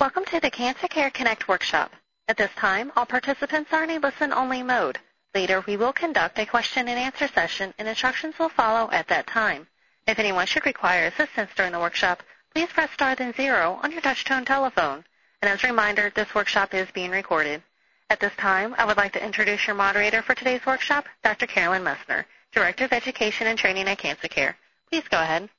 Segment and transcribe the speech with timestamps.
[0.00, 1.90] Welcome to the Cancer Care Connect workshop.
[2.28, 5.00] At this time, all participants are in a listen-only mode.
[5.34, 9.26] Later, we will conduct a question and answer session, and instructions will follow at that
[9.26, 9.66] time.
[10.06, 12.22] If anyone should require assistance during the workshop,
[12.54, 15.04] please press star then zero on your touch-tone telephone.
[15.42, 17.60] And as a reminder, this workshop is being recorded.
[18.08, 21.48] At this time, I would like to introduce your moderator for today's workshop, Dr.
[21.48, 24.56] Carolyn Messner, Director of Education and Training at Cancer Care.
[24.92, 25.50] Please go ahead.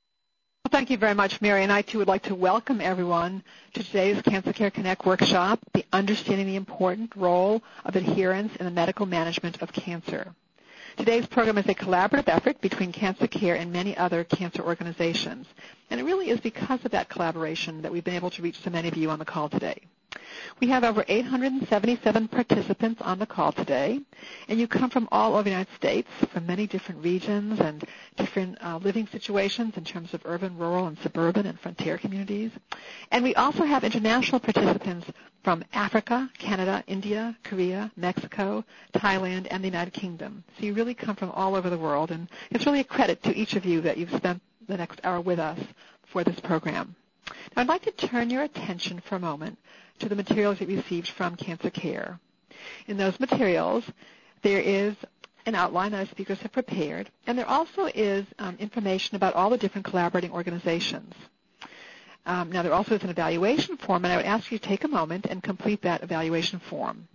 [0.71, 3.43] Thank you very much, Mary, and I too would like to welcome everyone
[3.73, 8.71] to today's Cancer Care Connect workshop, the Understanding the Important Role of Adherence in the
[8.71, 10.33] Medical Management of Cancer.
[10.95, 15.47] Today's program is a collaborative effort between Cancer Care and many other cancer organizations,
[15.89, 18.69] and it really is because of that collaboration that we've been able to reach so
[18.69, 19.79] many of you on the call today.
[20.59, 24.01] We have over 877 participants on the call today,
[24.47, 27.83] and you come from all over the United States, from many different regions and
[28.17, 32.51] different uh, living situations in terms of urban, rural, and suburban and frontier communities.
[33.11, 35.07] And we also have international participants
[35.43, 40.43] from Africa, Canada, India, Korea, Mexico, Thailand, and the United Kingdom.
[40.59, 43.35] So you really come from all over the world, and it's really a credit to
[43.35, 45.59] each of you that you've spent the next hour with us
[46.07, 46.95] for this program.
[47.55, 49.57] Now, I'd like to turn your attention for a moment
[49.99, 52.19] to the materials you received from Cancer Care.
[52.87, 53.83] In those materials,
[54.41, 54.95] there is
[55.45, 59.49] an outline that our speakers have prepared, and there also is um, information about all
[59.49, 61.13] the different collaborating organizations.
[62.25, 64.83] Um, now, there also is an evaluation form, and I would ask you to take
[64.83, 67.07] a moment and complete that evaluation form.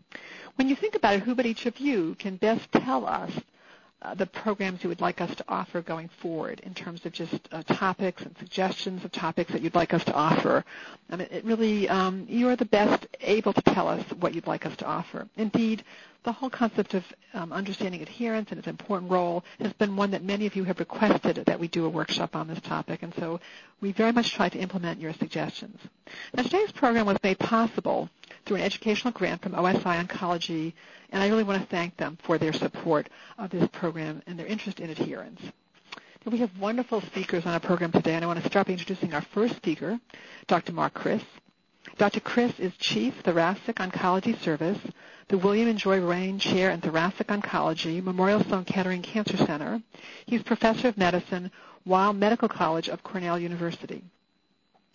[0.57, 3.33] When you think about it, who but each of you can best tell us
[4.13, 7.63] the programs you would like us to offer going forward in terms of just uh,
[7.63, 10.65] topics and suggestions of topics that you'd like us to offer.
[11.11, 14.47] I mean, it really, um, you are the best able to tell us what you'd
[14.47, 15.27] like us to offer.
[15.37, 15.85] Indeed,
[16.25, 20.25] the whole concept of um, understanding adherence and its important role has been one that
[20.25, 23.41] many of you have requested that we do a workshop on this topic, and so
[23.81, 25.79] we very much try to implement your suggestions.
[26.35, 28.09] Now, today's program was made possible
[28.45, 30.73] through an educational grant from OSI Oncology,
[31.11, 34.47] and I really want to thank them for their support of this program and their
[34.47, 35.41] interest in adherence.
[36.25, 39.13] We have wonderful speakers on our program today, and I want to start by introducing
[39.13, 40.01] our first speaker,
[40.47, 40.73] Dr.
[40.73, 41.23] Mark Kris.
[41.99, 42.21] Dr.
[42.21, 44.79] Kris is Chief Thoracic Oncology Service
[45.29, 49.81] the William and Joy Ruane Chair in Thoracic Oncology, Memorial Sloan Kettering Cancer Center.
[50.27, 51.51] He's Professor of Medicine,
[51.87, 54.05] Weill Medical College of Cornell University.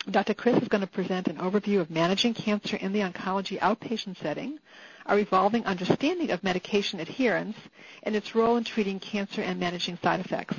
[0.07, 0.33] Dr.
[0.33, 4.57] Kris is going to present an overview of managing cancer in the oncology outpatient setting,
[5.05, 7.57] our evolving understanding of medication adherence,
[8.03, 10.55] and its role in treating cancer and managing side effects.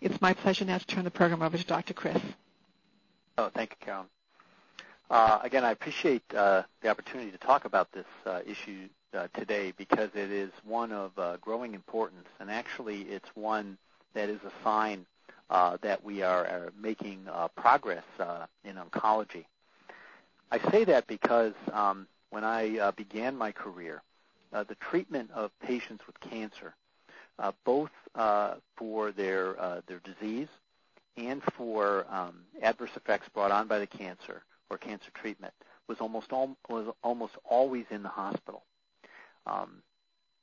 [0.00, 1.94] It's my pleasure now to turn the program over to Dr.
[1.94, 2.20] Kris.
[3.38, 4.08] Oh, thank you, Carolyn.
[5.08, 9.72] Uh, again, I appreciate uh, the opportunity to talk about this uh, issue uh, today
[9.76, 13.78] because it is one of uh, growing importance, and actually it's one
[14.14, 15.06] that is a sign
[15.52, 19.44] that we are, are making uh, progress uh, in oncology.
[20.50, 24.02] I say that because um, when I uh, began my career,
[24.52, 26.74] uh, the treatment of patients with cancer,
[27.38, 30.48] uh, both uh, for their uh, their disease
[31.16, 35.52] and for um, adverse effects brought on by the cancer or cancer treatment,
[35.88, 38.62] was almost al- was almost always in the hospital.
[39.46, 39.82] Um,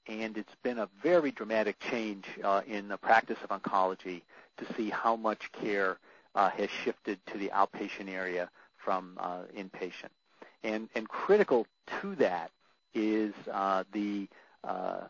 [0.09, 4.23] and it's been a very dramatic change uh, in the practice of oncology
[4.57, 5.97] to see how much care
[6.35, 10.09] uh, has shifted to the outpatient area from uh, inpatient.
[10.63, 11.67] And, and critical
[12.01, 12.49] to that
[12.93, 14.27] is uh, the
[14.63, 15.01] uh,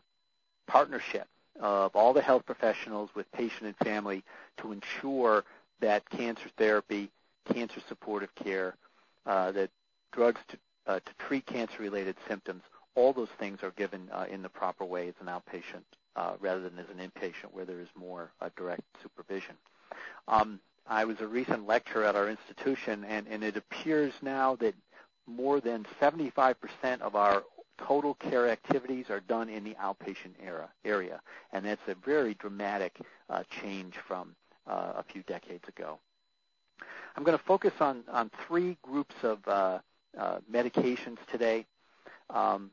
[0.66, 1.26] partnership
[1.58, 4.22] of all the health professionals with patient and family
[4.58, 5.44] to ensure
[5.80, 7.10] that cancer therapy,
[7.52, 8.76] cancer supportive care,
[9.26, 9.70] uh, that
[10.12, 10.56] drugs to,
[10.86, 12.62] to treat cancer-related symptoms
[12.94, 15.84] all those things are given uh, in the proper way as an outpatient
[16.16, 19.54] uh, rather than as an inpatient where there is more uh, direct supervision.
[20.28, 24.74] Um, I was a recent lecturer at our institution, and, and it appears now that
[25.26, 26.56] more than 75%
[27.00, 27.44] of our
[27.78, 31.20] total care activities are done in the outpatient era, area,
[31.52, 32.98] and that's a very dramatic
[33.28, 34.34] uh, change from
[34.66, 35.98] uh, a few decades ago.
[37.16, 39.78] I'm going to focus on, on three groups of uh,
[40.18, 41.66] uh medications today.
[42.30, 42.70] Um,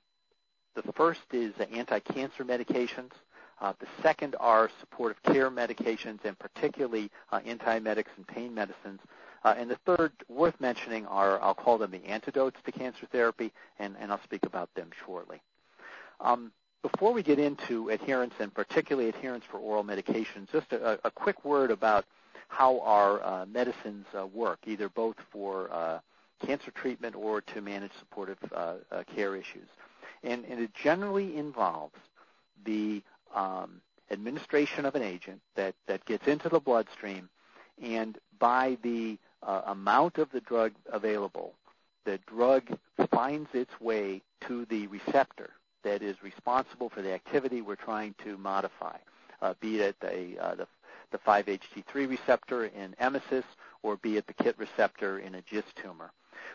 [0.85, 3.11] the first is anti-cancer medications.
[3.59, 8.99] Uh, the second are supportive care medications, and particularly uh, antiemetics and pain medicines.
[9.43, 13.51] Uh, and the third, worth mentioning, are I'll call them the antidotes to cancer therapy,
[13.79, 15.41] and, and I'll speak about them shortly.
[16.21, 16.51] Um,
[16.83, 21.43] before we get into adherence, and particularly adherence for oral medications, just a, a quick
[21.43, 22.05] word about
[22.49, 25.99] how our uh, medicines uh, work, either both for uh,
[26.45, 28.37] cancer treatment or to manage supportive
[29.15, 29.67] care issues
[30.23, 31.95] and, and it generally involves
[32.65, 33.01] the
[33.35, 33.81] um,
[34.11, 37.29] administration of an agent that, that gets into the bloodstream,
[37.81, 41.53] and by the uh, amount of the drug available,
[42.05, 42.63] the drug
[43.11, 45.51] finds its way to the receptor
[45.83, 48.97] that is responsible for the activity we're trying to modify,
[49.41, 50.67] uh, be it a, uh, the,
[51.11, 53.43] the 5-HT3 receptor in emesis
[53.83, 56.11] or be it the KIT receptor in a GIST tumor.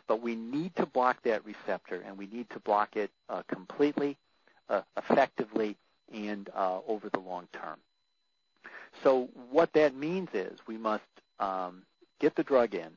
[0.06, 4.16] But we need to block that receptor, and we need to block it uh, completely,
[4.68, 5.76] uh, effectively,
[6.12, 7.78] and uh, over the long term.
[9.02, 11.04] So what that means is we must
[11.40, 11.82] um,
[12.20, 12.90] get the drug in,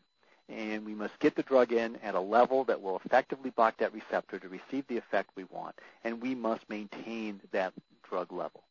[0.50, 3.94] and we must get the drug in at a level that will effectively block that
[3.94, 7.74] receptor to receive the effect we want, and we must maintain that
[8.08, 8.64] drug level.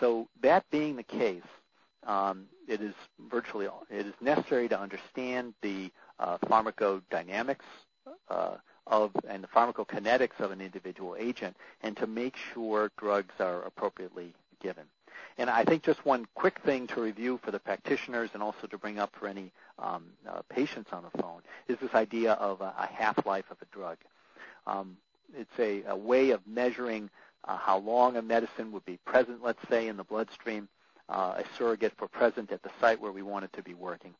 [0.00, 1.42] So that being the case,
[2.06, 2.94] um, it is
[3.30, 7.66] virtually it is necessary to understand the pharmacodynamics
[8.28, 8.56] uh,
[8.86, 14.34] of and the pharmacokinetics of an individual agent, and to make sure drugs are appropriately
[14.60, 14.84] given.
[15.36, 18.78] And I think just one quick thing to review for the practitioners and also to
[18.78, 22.74] bring up for any um, uh, patients on the phone is this idea of a,
[22.76, 23.98] a half-life of a drug.
[24.66, 24.96] Um,
[25.36, 27.10] it's a, a, way of measuring
[27.44, 30.68] uh, how long a medicine would be present, let's say, in the bloodstream,
[31.08, 34.14] uh, a surrogate for present at the site where we want it to be working.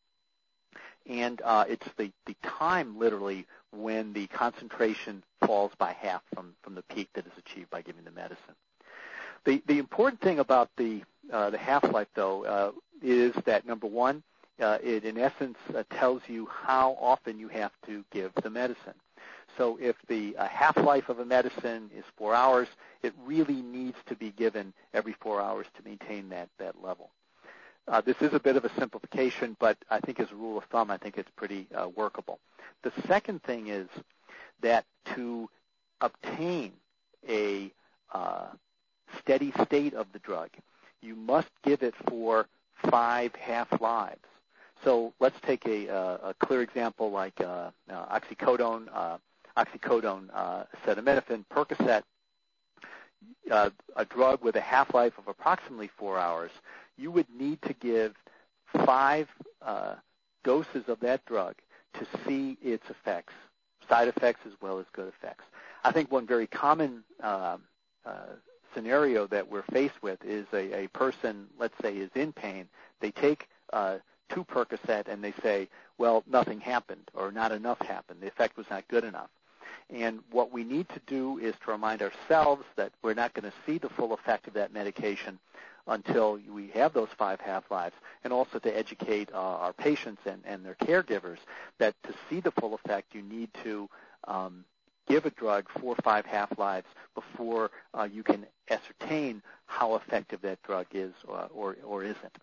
[1.08, 6.74] And uh, it's the, the time, literally, when the concentration falls by half from, from
[6.74, 8.54] the peak that is achieved by giving the medicine.
[9.44, 11.02] The, the important thing about the,
[11.32, 12.72] uh, the half-life, though, uh,
[13.02, 14.22] is that, number one,
[14.60, 18.94] uh, it in essence uh, tells you how often you have to give the medicine.
[19.56, 22.68] So if the uh, half-life of a medicine is four hours,
[23.02, 27.10] it really needs to be given every four hours to maintain that, that level.
[27.88, 30.64] Uh, this is a bit of a simplification, but I think as a rule of
[30.64, 32.38] thumb, I think it's pretty uh, workable.
[32.82, 33.88] The second thing is
[34.60, 35.48] that to
[36.00, 36.72] obtain
[37.26, 37.72] a
[38.12, 38.48] uh,
[39.20, 40.50] steady state of the drug,
[41.00, 42.46] you must give it for
[42.90, 44.20] five half-lives.
[44.84, 49.18] So let's take a, a, clear example like uh, uh, oxycodone, uh,
[49.56, 52.02] oxycodone, uh, acetaminophen, Percocet,
[53.50, 56.50] uh, a drug with a half-life of approximately four hours.
[56.96, 58.14] You would need to give
[58.84, 59.28] five
[59.62, 59.94] uh,
[60.44, 61.54] doses of that drug
[61.94, 63.34] to see its effects,
[63.88, 65.44] side effects as well as good effects.
[65.84, 67.62] I think one very common um,
[68.74, 72.68] scenario that we're faced with is a, a person, let's say, is in pain.
[73.00, 73.98] They take uh,
[74.28, 75.68] two Percocet and they say,
[75.98, 78.20] well, nothing happened or not enough happened.
[78.20, 79.30] The effect was not good enough.
[79.90, 83.56] And what we need to do is to remind ourselves that we're not going to
[83.66, 85.38] see the full effect of that medication
[85.86, 90.64] until we have those five half-lives, and also to educate uh, our patients and, and
[90.64, 91.38] their caregivers
[91.78, 93.88] that to see the full effect, you need to
[94.24, 94.64] um,
[95.08, 100.62] give a drug four or five half-lives before uh, you can ascertain how effective that
[100.62, 102.36] drug is uh, or, or isn't.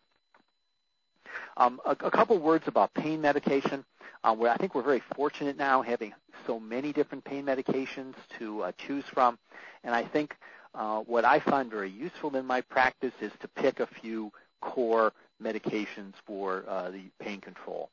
[1.57, 3.85] Um, a, a, couple words about pain medication.
[4.23, 6.11] Uh, where I think we're very fortunate now having
[6.47, 9.37] so many different pain medications to uh, choose from.
[9.83, 10.35] And I think
[10.73, 14.31] uh, what I find very useful in my practice is to pick a few
[14.61, 17.89] core medications for uh, the pain control.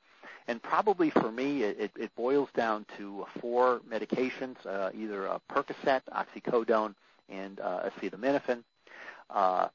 [0.49, 6.01] And probably for me, it, it boils down to four medications, uh, either a Percocet,
[6.13, 6.95] oxycodone,
[7.29, 8.65] and uh, acetaminophen,
[9.31, 9.69] uh,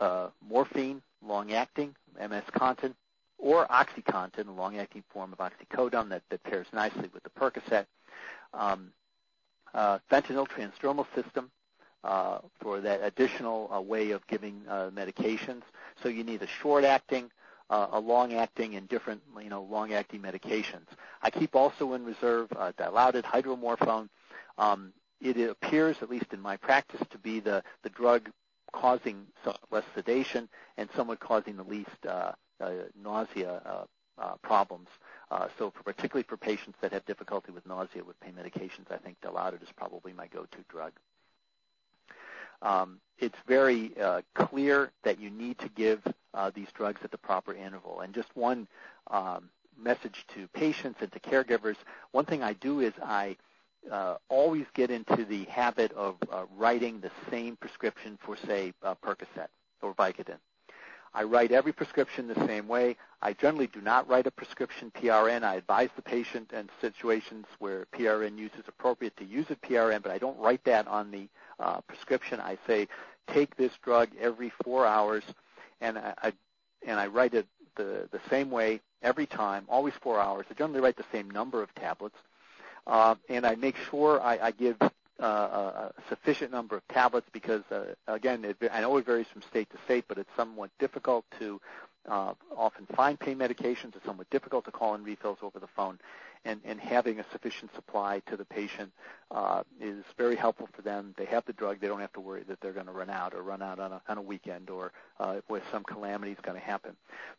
[0.00, 2.94] uh, morphine, long-acting, MS-Contin,
[3.38, 7.86] or OxyContin, a long-acting form of oxycodone that, that pairs nicely with the Percocet,
[8.54, 8.90] um,
[9.74, 11.50] uh, fentanyl transdermal system
[12.04, 15.62] uh, for that additional uh, way of giving uh, medications.
[16.02, 17.30] So you need a short-acting,
[17.70, 20.86] uh, a long-acting, and different you know long-acting medications.
[21.22, 24.08] I keep also in reserve uh, dilaudid hydromorphone.
[24.56, 28.30] Um, it appears, at least in my practice, to be the, the drug
[28.80, 29.26] causing
[29.70, 32.70] less sedation and somewhat causing the least uh, uh,
[33.00, 33.84] nausea uh,
[34.20, 34.88] uh, problems.
[35.30, 38.96] Uh, so for, particularly for patients that have difficulty with nausea with pain medications, I
[38.96, 40.92] think Dilaudid is probably my go-to drug.
[42.62, 43.92] Um, it's very
[44.34, 46.02] clear that you need to give
[46.54, 48.00] these drugs at the proper interval.
[48.00, 48.66] And just one
[49.08, 51.76] um, message to patients and to caregivers,
[52.10, 53.36] one thing I do is I
[53.90, 58.94] uh, always get into the habit of uh, writing the same prescription for, say, uh,
[59.02, 59.48] Percocet
[59.82, 60.38] or Vicodin.
[61.14, 62.96] I write every prescription the same way.
[63.22, 65.42] I generally do not write a prescription PRN.
[65.42, 70.02] I advise the patient in situations where PRN use is appropriate to use a PRN,
[70.02, 72.40] but I don't write that on the uh, prescription.
[72.40, 72.88] I say,
[73.26, 75.24] take this drug every four hours,
[75.80, 76.32] and I, I
[76.86, 80.46] and I write it the the same way every time, always four hours.
[80.50, 82.18] I generally write the same number of tablets,
[82.88, 84.90] uh, and I make sure I, I give uh,
[85.24, 89.68] a sufficient number of tablets because, uh, again, it, I know it varies from state
[89.70, 91.60] to state, but it's somewhat difficult to
[92.08, 93.94] uh, often find pain medications.
[93.96, 95.98] It's somewhat difficult to call in refills over the phone.
[96.44, 98.92] And, and having a sufficient supply to the patient
[99.32, 101.12] uh, is very helpful for them.
[101.18, 101.80] They have the drug.
[101.80, 103.92] They don't have to worry that they're going to run out or run out on
[103.92, 106.92] a, on a weekend or uh, where some calamity is going to happen.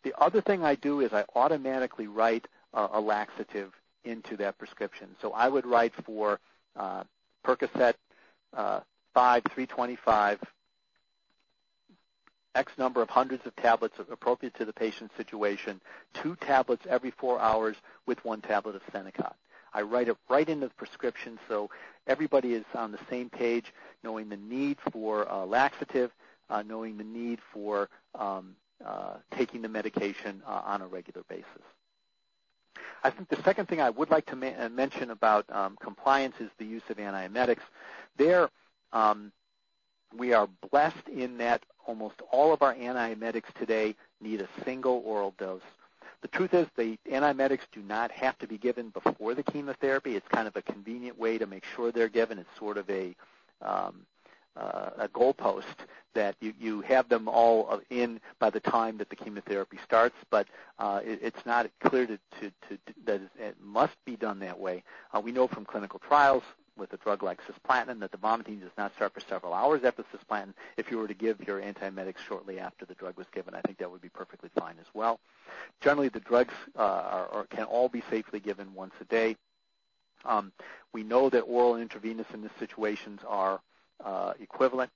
[0.03, 3.71] The other thing I do is I automatically write uh, a laxative
[4.03, 5.09] into that prescription.
[5.21, 6.39] So I would write for
[6.75, 7.03] uh,
[7.45, 7.93] Percocet
[8.53, 8.81] uh,
[9.13, 10.39] 5, 325,
[12.55, 15.79] X number of hundreds of tablets appropriate to the patient's situation,
[16.13, 17.75] two tablets every four hours
[18.05, 19.33] with one tablet of Senokot.
[19.73, 21.69] I write it right into the prescription so
[22.07, 26.11] everybody is on the same page, knowing the need for uh, laxative,
[26.49, 31.45] uh, knowing the need for um, uh, taking the medication uh, on a regular basis.
[33.03, 36.35] I think the second thing I would like to ma- uh, mention about um, compliance
[36.39, 37.61] is the use of antiemetics.
[38.17, 38.49] There,
[38.91, 39.31] um,
[40.15, 45.33] we are blessed in that almost all of our antiemetics today need a single oral
[45.37, 45.61] dose.
[46.21, 50.15] The truth is the antiemetics do not have to be given before the chemotherapy.
[50.15, 52.37] It's kind of a convenient way to make sure they're given.
[52.37, 53.15] It's sort of a
[53.61, 54.05] um,
[54.55, 55.63] uh, a goalpost
[56.13, 60.47] that you, you have them all in by the time that the chemotherapy starts, but
[60.79, 64.83] uh, it, it's not clear to, to, to, that it must be done that way.
[65.13, 66.43] Uh, we know from clinical trials
[66.79, 70.03] with a drug like cisplatin that the vomiting does not start for several hours after
[70.03, 70.53] cisplatin.
[70.77, 73.77] If you were to give your antiemetics shortly after the drug was given, I think
[73.77, 75.19] that would be perfectly fine as well.
[75.81, 79.35] Generally, the drugs uh, are, are, can all be safely given once a day.
[80.25, 80.51] Um,
[80.93, 83.59] we know that oral and intravenous in these situations are uh,
[84.39, 84.91] equivalent.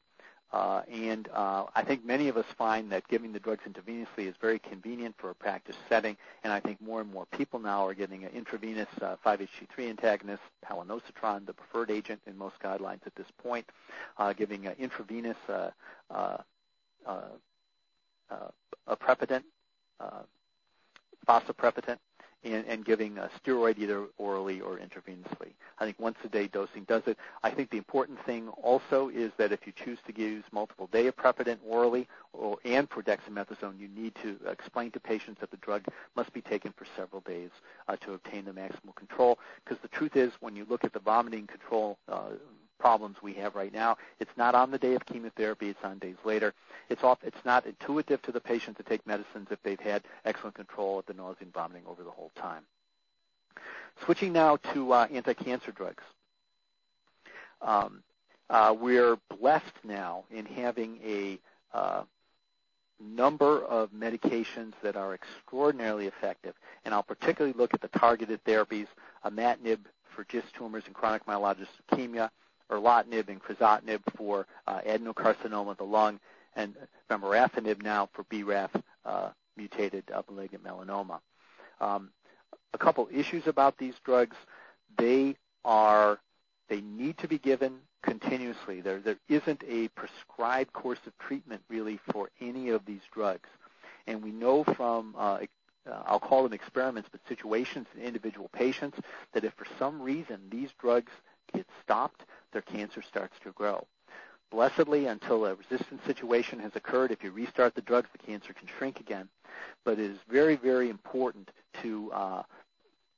[0.54, 4.36] Uh, and uh, I think many of us find that giving the drugs intravenously is
[4.40, 7.96] very convenient for a practice setting, and I think more and more people now are
[7.96, 13.26] getting an intravenous uh, 5-HT3 antagonist, palonosetron, the preferred agent in most guidelines at this
[13.42, 13.66] point,
[14.20, 15.72] uh, giving an intravenous uh,
[16.12, 16.38] uh,
[18.88, 19.44] aprepitant,
[21.28, 21.98] fosaprepitant,
[22.44, 25.52] and, and giving a steroid either orally or intravenously.
[25.80, 27.18] I think once a day dosing does it.
[27.44, 31.08] I think the important thing also is that if you choose to use multiple day
[31.08, 35.86] aprepitant orally or, and for dexamethasone, you need to explain to patients that the drug
[36.16, 37.52] must be taken for several days
[37.88, 39.40] uh, to obtain the maximal control.
[39.64, 42.30] Because the truth is, when you look at the vomiting control uh,
[42.80, 43.98] problems we have right now.
[44.20, 45.70] It's not on the day of chemotherapy.
[45.70, 46.54] It's on days later.
[46.90, 47.20] It's off.
[47.24, 51.06] It's not intuitive to the patient to take medicines if they've had excellent control of
[51.06, 52.64] the nausea and vomiting over the whole time.
[54.04, 56.04] Switching now to uh, anti-cancer drugs.
[57.62, 58.04] Um,
[58.50, 61.40] uh, we're blessed now in having a
[61.74, 62.04] uh,
[63.00, 66.54] number of medications that are extraordinarily effective,
[66.86, 68.88] and I'll particularly look at the targeted therapies,
[69.26, 69.80] imatinib
[70.16, 72.30] for GIST tumors and chronic myelogenous leukemia,
[72.70, 76.20] erlotinib and crizotinib for uh, adenocarcinoma of the lung,
[76.56, 76.76] and
[77.10, 78.70] vemurafenib now for BRAF
[79.06, 81.20] uh, mutated uh, malignant melanoma.
[81.80, 82.10] Um,
[82.74, 84.36] a couple issues about these drugs.
[84.98, 86.20] They are
[86.70, 88.82] they need to be given continuously.
[88.82, 93.50] There there isn't a prescribed course of treatment really for any of these drugs,
[94.08, 95.40] and we know from uh,
[95.90, 98.98] uh, I'll call them experiments, but situations in individual patients
[99.34, 101.12] that if for some reason these drugs
[101.54, 103.86] get stopped, their cancer starts to grow.
[104.52, 108.68] Blessedly, until a resistance situation has occurred, if you restart the drugs, the cancer can
[108.78, 109.28] shrink again.
[109.84, 111.50] But it is very, very important
[111.82, 112.44] to uh,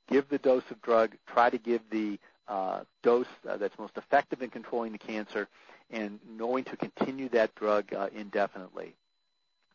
[0.08, 4.40] give the dose of drug, try to give the uh, dose uh, that's most effective
[4.40, 5.46] in controlling the cancer,
[5.90, 8.94] and knowing to continue that drug uh, indefinitely.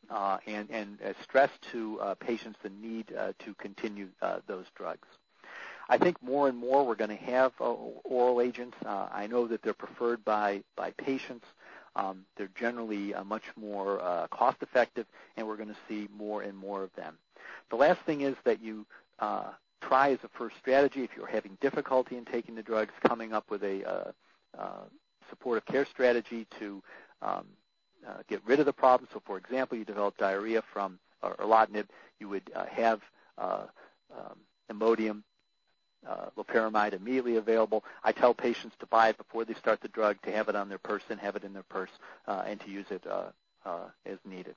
[0.10, 3.08] Uh, and, and stress to uh, patients the need
[3.40, 4.10] to continue
[4.48, 5.08] those drugs.
[5.92, 8.78] I think more and more we're going to have uh, oral agents.
[8.86, 11.46] Uh, I know that they're preferred by, by patients.
[11.98, 15.06] Um, they're generally uh, much more uh, cost effective,
[15.36, 17.18] and we're going to see more and more of them.
[17.72, 18.86] The last thing is that you
[19.20, 19.50] uh,
[19.82, 23.50] try as a first strategy, if you're having difficulty in taking the drugs, coming up
[23.50, 24.12] with a uh,
[24.58, 24.84] uh,
[25.30, 26.82] supportive care strategy to
[27.22, 27.46] um,
[28.08, 29.10] uh, get rid of the problem.
[29.12, 31.88] So, for example, you develop diarrhea from erlotinib,
[32.22, 33.02] you would have
[33.38, 33.68] um,
[34.72, 35.24] Imodium
[36.08, 37.84] uh, loperamide immediately available.
[38.04, 40.70] I tell patients to buy it before they start the drug, to have it on
[40.70, 41.92] their person, have it in their purse,
[42.28, 43.26] uh, and to use it uh,
[43.66, 44.56] uh, as needed.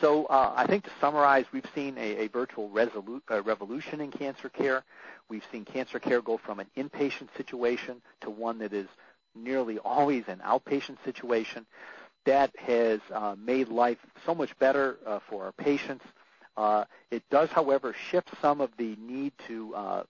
[0.00, 4.10] So uh, I think to summarize, we've seen a, a virtual resolu- uh, revolution in
[4.10, 4.82] cancer care.
[5.28, 8.88] We've seen cancer care go from an inpatient situation to one that is
[9.34, 11.66] nearly always an outpatient situation.
[12.24, 13.00] That has
[13.36, 14.96] made life so much better
[15.28, 16.04] for our patients.
[16.56, 20.02] Uh, it does, however, shift some of the need to uh,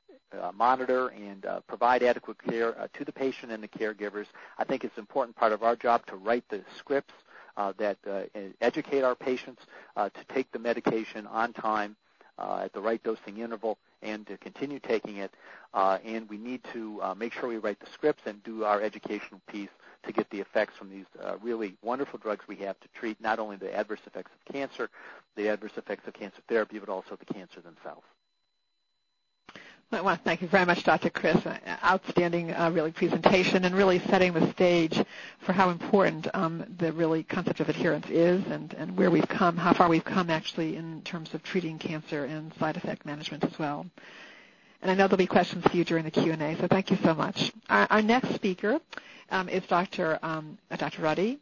[0.55, 4.27] monitor and uh, provide adequate care uh, to the patient and the caregivers.
[4.59, 7.15] I think it's an important part of our job to write the scripts
[7.57, 8.23] uh, that uh,
[8.61, 9.63] educate our patients
[9.97, 11.97] uh, to take the medication on time
[12.39, 15.33] uh, at the right dosing interval and to continue taking it.
[15.73, 18.81] Uh, and we need to uh, make sure we write the scripts and do our
[18.81, 19.71] educational piece
[20.05, 23.39] to get the effects from these uh, really wonderful drugs we have to treat not
[23.39, 24.91] only the adverse effects of cancer,
[25.37, 28.05] the adverse effects of cancer therapy, but also the cancer themselves.
[29.95, 31.09] I want to thank you very much, Dr.
[31.09, 31.37] Kris.
[31.85, 35.01] Outstanding, uh, really, presentation and really setting the stage
[35.41, 39.57] for how important um, the really concept of adherence is and, and where we've come,
[39.57, 43.57] how far we've come actually in terms of treating cancer and side effect management as
[43.59, 43.87] well.
[44.83, 47.15] And I know there'll be questions for you during the Q&A, so thank you so
[47.15, 47.53] much.
[47.71, 48.81] Our, our next speaker
[49.31, 50.19] um, is Dr.
[50.23, 51.03] Um, Dr.
[51.03, 51.39] Ruddy.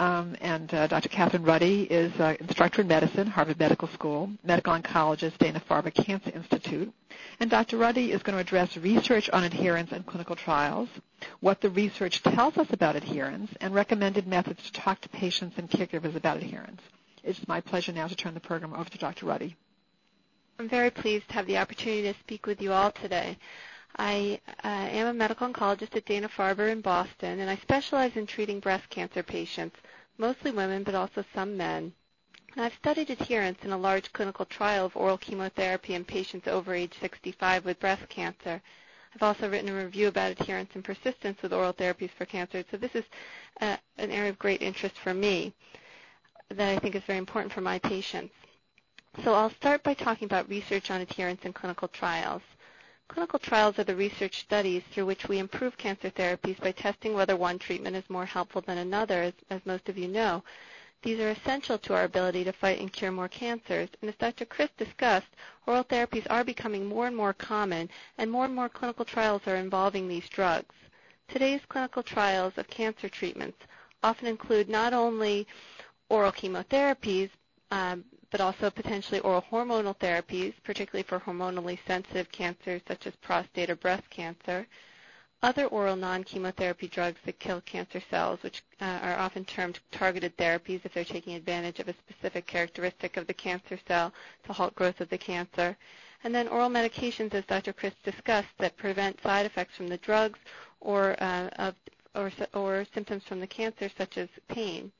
[0.00, 1.08] Um, and uh, Dr.
[1.08, 6.92] Kathryn Ruddy is uh, instructor in medicine, Harvard Medical School, medical oncologist, Dana-Farber Cancer Institute.
[7.40, 7.78] And Dr.
[7.78, 10.88] Ruddy is going to address research on adherence and clinical trials,
[11.40, 15.68] what the research tells us about adherence, and recommended methods to talk to patients and
[15.68, 16.80] caregivers about adherence.
[17.24, 19.26] It's my pleasure now to turn the program over to Dr.
[19.26, 19.56] Ruddy.
[20.60, 23.36] I'm very pleased to have the opportunity to speak with you all today.
[23.96, 28.60] I uh, am a medical oncologist at Dana-Farber in Boston, and I specialize in treating
[28.60, 29.76] breast cancer patients,
[30.18, 31.92] mostly women, but also some men.
[32.54, 36.74] And I've studied adherence in a large clinical trial of oral chemotherapy in patients over
[36.74, 38.60] age 65 with breast cancer.
[39.14, 42.64] I've also written a review about adherence and persistence with oral therapies for cancer.
[42.70, 43.04] So this is
[43.60, 45.54] uh, an area of great interest for me
[46.50, 48.34] that I think is very important for my patients.
[49.24, 52.42] So I'll start by talking about research on adherence in clinical trials.
[53.08, 57.36] Clinical trials are the research studies through which we improve cancer therapies by testing whether
[57.36, 60.44] one treatment is more helpful than another, as, as most of you know.
[61.02, 63.88] These are essential to our ability to fight and cure more cancers.
[64.00, 64.44] And as Dr.
[64.44, 65.28] Kris discussed,
[65.66, 67.88] oral therapies are becoming more and more common,
[68.18, 70.74] and more and more clinical trials are involving these drugs.
[71.28, 73.58] Today's clinical trials of cancer treatments
[74.02, 75.46] often include not only
[76.08, 77.30] oral chemotherapies,
[77.70, 83.70] um, but also potentially oral hormonal therapies, particularly for hormonally sensitive cancers such as prostate
[83.70, 84.66] or breast cancer.
[85.40, 90.80] Other oral non-chemotherapy drugs that kill cancer cells, which uh, are often termed targeted therapies
[90.84, 94.12] if they're taking advantage of a specific characteristic of the cancer cell
[94.44, 95.76] to halt growth of the cancer.
[96.24, 97.72] And then oral medications, as Dr.
[97.72, 100.40] Kris discussed, that prevent side effects from the drugs
[100.80, 101.74] or, uh, of,
[102.16, 104.90] or, or symptoms from the cancer, such as pain.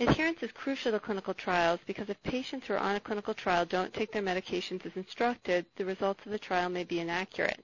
[0.00, 3.66] Adherence is crucial to clinical trials because if patients who are on a clinical trial
[3.66, 7.62] don't take their medications as instructed, the results of the trial may be inaccurate.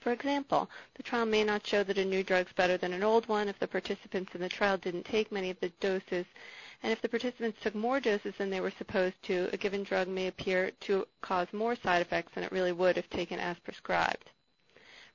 [0.00, 3.02] For example, the trial may not show that a new drug is better than an
[3.02, 6.24] old one if the participants in the trial didn't take many of the doses,
[6.82, 10.08] and if the participants took more doses than they were supposed to, a given drug
[10.08, 14.30] may appear to cause more side effects than it really would if taken as prescribed.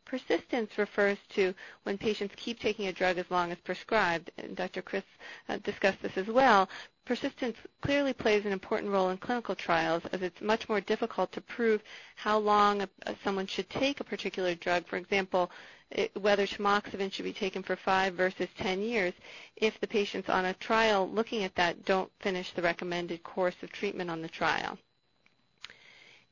[0.06, 4.84] Persistence refers to when patients keep taking a drug as long as prescribed, and Dr.
[4.84, 5.04] Kris
[5.50, 6.70] uh, discussed this as well.
[7.06, 11.42] Persistence clearly plays an important role in clinical trials as it's much more difficult to
[11.42, 11.82] prove
[12.16, 14.86] how long a, a, someone should take a particular drug.
[14.86, 15.50] For example,
[15.90, 19.14] it, whether tamoxifen should be taken for 5 versus 10 years
[19.56, 23.72] if the patients on a trial looking at that don't finish the recommended course of
[23.72, 24.78] treatment on the trial.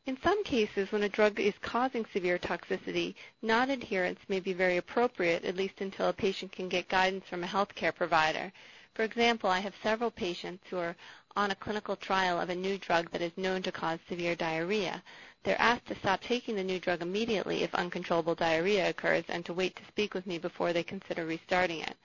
[0.06, 5.46] In some cases, when a drug is causing severe toxicity, non-adherence may be very appropriate,
[5.46, 8.52] at least until a patient can get guidance from a healthcare provider.
[8.96, 10.98] For example, I have several patients who are
[11.38, 15.02] on a clinical trial of a new drug that is known to cause severe diarrhea.
[15.44, 19.54] They're asked to stop taking the new drug immediately if uncontrollable diarrhea occurs and to
[19.54, 21.96] wait to speak with me before they consider restarting it.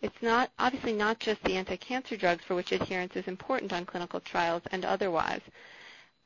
[0.00, 4.20] It's not obviously not just the anti-cancer drugs for which adherence is important on clinical
[4.20, 5.42] trials and otherwise.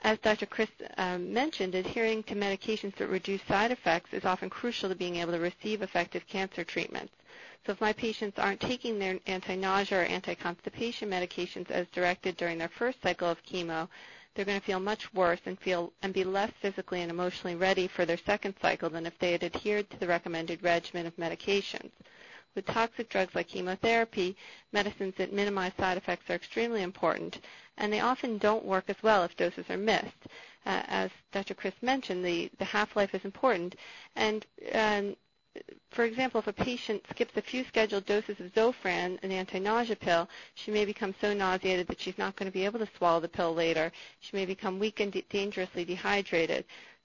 [0.02, 0.46] As Dr.
[0.46, 5.16] Kris um, mentioned, adhering to medications that reduce side effects is often crucial to being
[5.16, 7.12] able to receive effective cancer treatments.
[7.66, 12.68] So if my patients aren't taking their anti-nausea or anti-constipation medications as directed during their
[12.68, 13.88] first cycle of chemo,
[14.34, 17.88] they're going to feel much worse and feel and be less physically and emotionally ready
[17.88, 21.90] for their second cycle than if they had adhered to the recommended regimen of medications.
[22.58, 24.36] With toxic drugs like chemotherapy,
[24.72, 27.38] medicines that minimize side effects are extremely important,
[27.76, 30.24] and they often don't work as well if doses are missed.
[30.66, 31.54] Uh, as Dr.
[31.54, 33.76] Kris mentioned, the, the half-life is important,
[34.16, 34.44] and
[34.74, 35.14] um,
[35.92, 40.28] for example, if a patient skips a few scheduled doses of Zofran, an anti-nausea pill,
[40.56, 43.28] she may become so nauseated that she's not going to be able to swallow the
[43.28, 43.92] pill later.
[44.18, 46.64] She may become weak and de- dangerously dehydrated.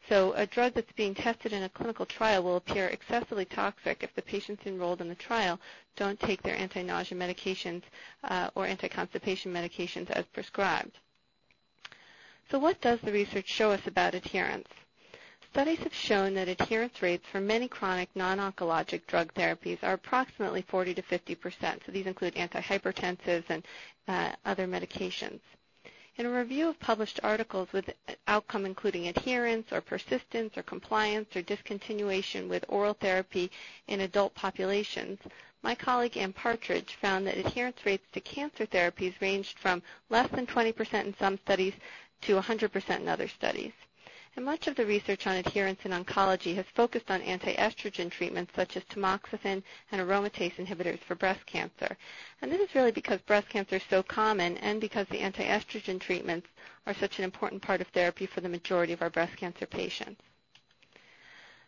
[0.10, 4.14] So a drug that's being tested in a clinical trial will appear excessively toxic if
[4.16, 5.60] the patients enrolled in the trial
[5.96, 7.84] don't take their anti-nausea medications
[8.26, 11.00] uh, or anti-constipation medications as prescribed.
[12.52, 14.68] So what does the research show us about adherence?
[15.54, 20.96] studies have shown that adherence rates for many chronic non-oncologic drug therapies are approximately 40
[20.96, 21.84] to 50 percent.
[21.86, 23.64] So these include antihypertensives and
[24.08, 25.42] uh, other medications.
[26.16, 27.90] In a review of published articles with
[28.28, 33.50] outcome including adherence or persistence or compliance or discontinuation with oral therapy
[33.88, 35.18] in adult populations,
[35.64, 40.46] my colleague Ann Partridge found that adherence rates to cancer therapies ranged from less than
[40.46, 41.74] 20% in some studies
[42.22, 43.74] to 100% in other studies.
[44.36, 48.76] And much of the research on adherence in oncology has focused on anti-estrogen treatments such
[48.76, 51.96] as tamoxifen and aromatase inhibitors for breast cancer.
[52.42, 56.48] And this is really because breast cancer is so common and because the anti-estrogen treatments
[56.88, 60.20] are such an important part of therapy for the majority of our breast cancer patients.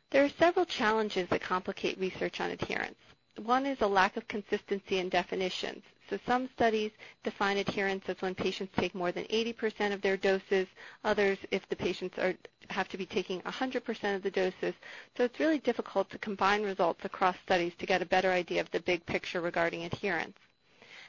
[0.10, 2.98] There are several challenges that complicate research on adherence.
[3.38, 5.84] One is a lack of consistency in definitions.
[6.10, 6.92] So some studies
[7.24, 10.68] define adherence as when patients take more than 80% of their doses,
[11.04, 12.36] others if the patients are,
[12.70, 14.76] have to be taking 100% of the doses.
[15.18, 18.70] So it's really difficult to combine results across studies to get a better idea of
[18.72, 20.38] the big picture regarding adherence.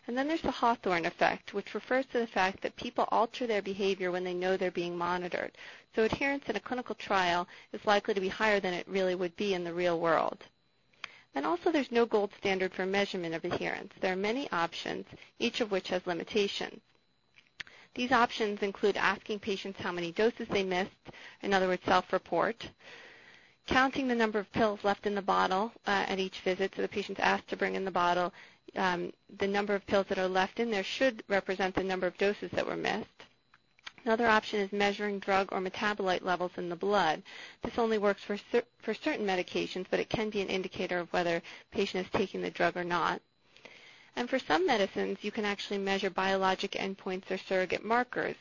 [0.07, 3.61] And then there's the Hawthorne effect, which refers to the fact that people alter their
[3.63, 5.53] behavior when they know they're being monitored.
[5.95, 9.37] So adherence in a clinical trial is likely to be higher than it really would
[9.37, 10.45] be in the real world.
[11.35, 13.93] And also there's no gold standard for measurement of adherence.
[14.01, 15.07] There are many options,
[15.39, 16.81] each of which has limitations.
[17.95, 20.91] These options include asking patients how many doses they missed,
[21.43, 22.69] in other words, self-report,
[23.67, 26.89] counting the number of pills left in the bottle uh, at each visit, so the
[26.89, 28.33] patient's asked to bring in the bottle.
[28.77, 32.17] Um, the number of pills that are left in there should represent the number of
[32.19, 33.26] doses that were missed.
[34.07, 37.25] Another option is measuring drug or metabolite levels in the blood.
[37.63, 41.13] This only works for, cer- for certain medications, but it can be an indicator of
[41.13, 41.43] whether a
[41.75, 43.21] patient is taking the drug or not.
[44.15, 48.37] And for some medicines, you can actually measure biologic endpoints or surrogate markers.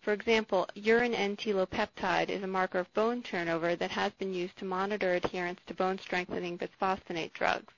[0.00, 4.64] For example, urine N-telopeptide is a marker of bone turnover that has been used to
[4.64, 7.72] monitor adherence to bone strengthening bisphosphonate drugs.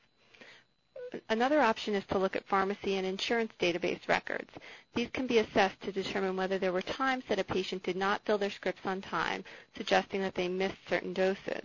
[1.28, 4.50] Another option is to look at pharmacy and insurance database records.
[4.94, 8.22] These can be assessed to determine whether there were times that a patient did not
[8.24, 9.44] fill their scripts on time,
[9.76, 11.64] suggesting that they missed certain doses.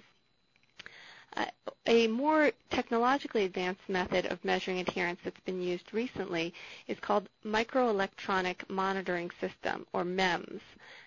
[1.35, 1.45] Uh,
[1.85, 6.53] a more technologically advanced method of measuring adherence that's been used recently
[6.87, 10.61] is called microelectronic monitoring system, or MEMS.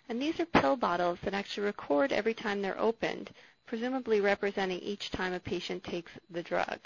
[0.09, 3.31] And these are pill bottles that actually record every time they're opened,
[3.66, 6.79] presumably representing each time a patient takes the drug.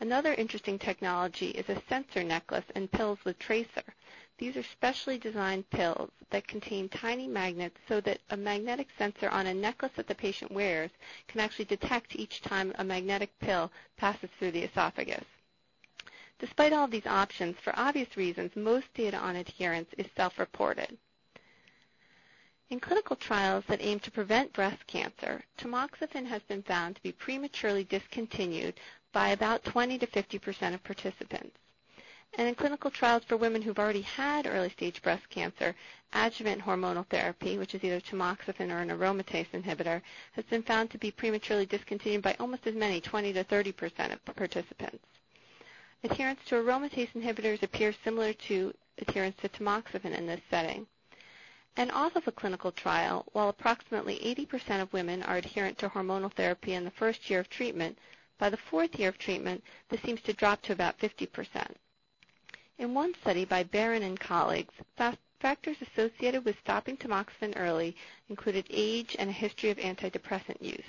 [0.00, 3.82] Another interesting technology is a sensor necklace and pills with tracer.
[4.38, 9.48] These are specially designed pills that contain tiny magnets so that a magnetic sensor on
[9.48, 10.92] a necklace that the patient wears
[11.26, 15.24] can actually detect each time a magnetic pill passes through the esophagus.
[16.38, 20.96] Despite all of these options, for obvious reasons, most data on adherence is self-reported.
[22.70, 27.12] In clinical trials that aim to prevent breast cancer, tamoxifen has been found to be
[27.12, 28.78] prematurely discontinued
[29.12, 31.56] by about 20 to 50 percent of participants.
[32.34, 35.74] And in clinical trials for women who've already had early-stage breast cancer,
[36.12, 40.98] adjuvant hormonal therapy, which is either tamoxifen or an aromatase inhibitor, has been found to
[40.98, 45.04] be prematurely discontinued by almost as many, 20 to 30 percent of participants.
[46.04, 50.86] Adherence to aromatase inhibitors appears similar to adherence to tamoxifen in this setting.
[51.76, 56.32] And off of a clinical trial, while approximately 80% of women are adherent to hormonal
[56.32, 57.98] therapy in the first year of treatment,
[58.38, 61.74] by the fourth year of treatment, this seems to drop to about 50%.
[62.78, 64.72] In one study by Barron and colleagues,
[65.40, 67.96] factors associated with stopping tamoxifen early
[68.28, 70.86] included age and a history of antidepressant use.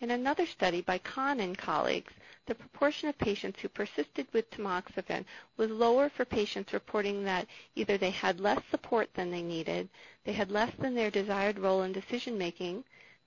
[0.00, 2.12] In another study by Kahn and colleagues,
[2.46, 5.24] the proportion of patients who persisted with tamoxifen
[5.56, 9.88] was lower for patients reporting that either they had less support than they needed,
[10.24, 12.82] they had less than their desired role in decision making,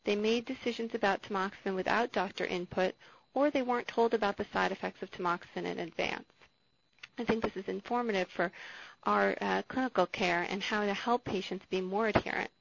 [0.06, 2.96] they made decisions about tamoxifen without doctor input,
[3.34, 6.26] or they weren't told about the side effects of tamoxifen in advance.
[7.18, 8.52] I think this is informative for
[9.04, 12.52] our uh, clinical care and how to help patients be more adherent.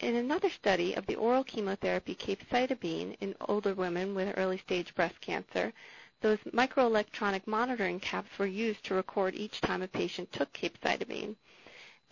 [0.00, 5.72] In another study of the oral chemotherapy capecitabine in older women with early-stage breast cancer,
[6.20, 11.36] those microelectronic monitoring caps were used to record each time a patient took capecitabine.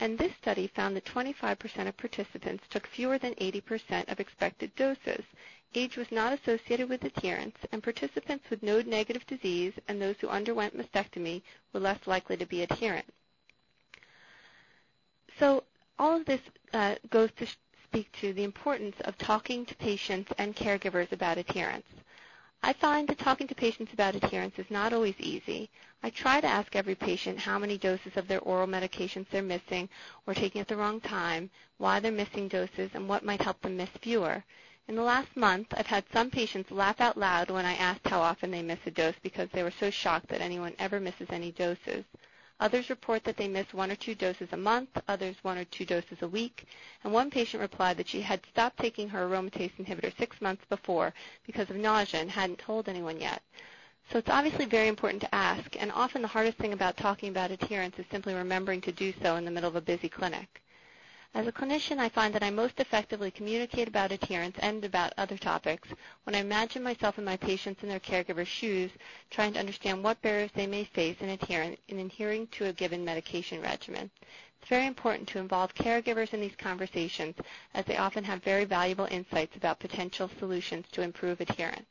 [0.01, 5.25] And this study found that 25% of participants took fewer than 80% of expected doses.
[5.75, 10.77] Age was not associated with adherence, and participants with node-negative disease and those who underwent
[10.77, 13.07] mastectomy were less likely to be adherent.
[15.39, 15.65] So
[15.99, 16.41] all of this
[16.73, 17.47] uh, goes to
[17.85, 21.87] speak to the importance of talking to patients and caregivers about adherence.
[22.65, 25.69] I find that talking to patients about adherence is not always easy.
[26.01, 29.89] I try to ask every patient how many doses of their oral medications they're missing
[30.29, 33.77] or taking at the wrong time, why they're missing doses, and what might help them
[33.77, 34.45] miss fewer.
[34.87, 38.21] In the last month, I've had some patients laugh out loud when I asked how
[38.21, 41.51] often they miss a dose because they were so shocked that anyone ever misses any
[41.51, 42.05] doses.
[42.63, 45.85] Others report that they miss one or two doses a month, others one or two
[45.85, 46.63] doses a week,
[47.03, 51.13] and one patient replied that she had stopped taking her aromatase inhibitor six months before
[51.45, 53.43] because of nausea and hadn't told anyone yet.
[54.13, 57.51] So it's obviously very important to ask, and often the hardest thing about talking about
[57.51, 60.63] adherence is simply remembering to do so in the middle of a busy clinic.
[61.35, 65.39] As a clinician, I find that I most effectively communicate about adherence and about other
[65.39, 65.89] topics
[66.25, 68.91] when I imagine myself in my patients and their caregivers' shoes,
[69.31, 73.03] trying to understand what barriers they may face in adhering, in adhering to a given
[73.03, 74.11] medication regimen.
[74.61, 77.37] It's very important to involve caregivers in these conversations
[77.73, 81.87] as they often have very valuable insights about potential solutions to improve adherence.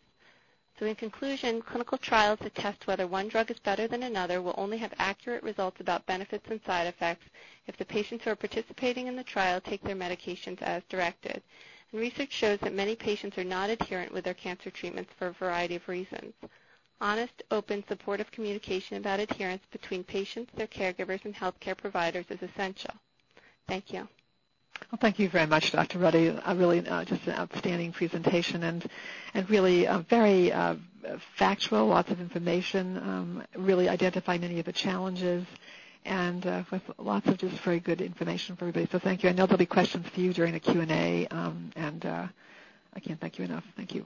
[0.81, 4.55] So in conclusion, clinical trials that test whether one drug is better than another will
[4.57, 7.27] only have accurate results about benefits and side effects
[7.67, 11.43] if the patients who are participating in the trial take their medications as directed.
[11.91, 15.33] And research shows that many patients are not adherent with their cancer treatments for a
[15.33, 16.33] variety of reasons.
[16.99, 22.95] Honest, open, supportive communication about adherence between patients, their caregivers, and healthcare providers is essential.
[23.67, 24.07] Thank you.
[24.89, 25.99] Well, thank you very much, Dr.
[25.99, 26.37] Ruddy.
[26.55, 28.85] Really uh, just an outstanding presentation and,
[29.33, 30.51] and really uh, very
[31.37, 35.45] factual, lots of information, um, really identify many of the challenges
[36.05, 38.87] and uh, with lots of just very good information for everybody.
[38.91, 39.29] So thank you.
[39.29, 42.27] I know there'll be questions for you during the Q&A, um, and uh,
[42.95, 43.63] I can't thank you enough.
[43.77, 44.05] Thank you.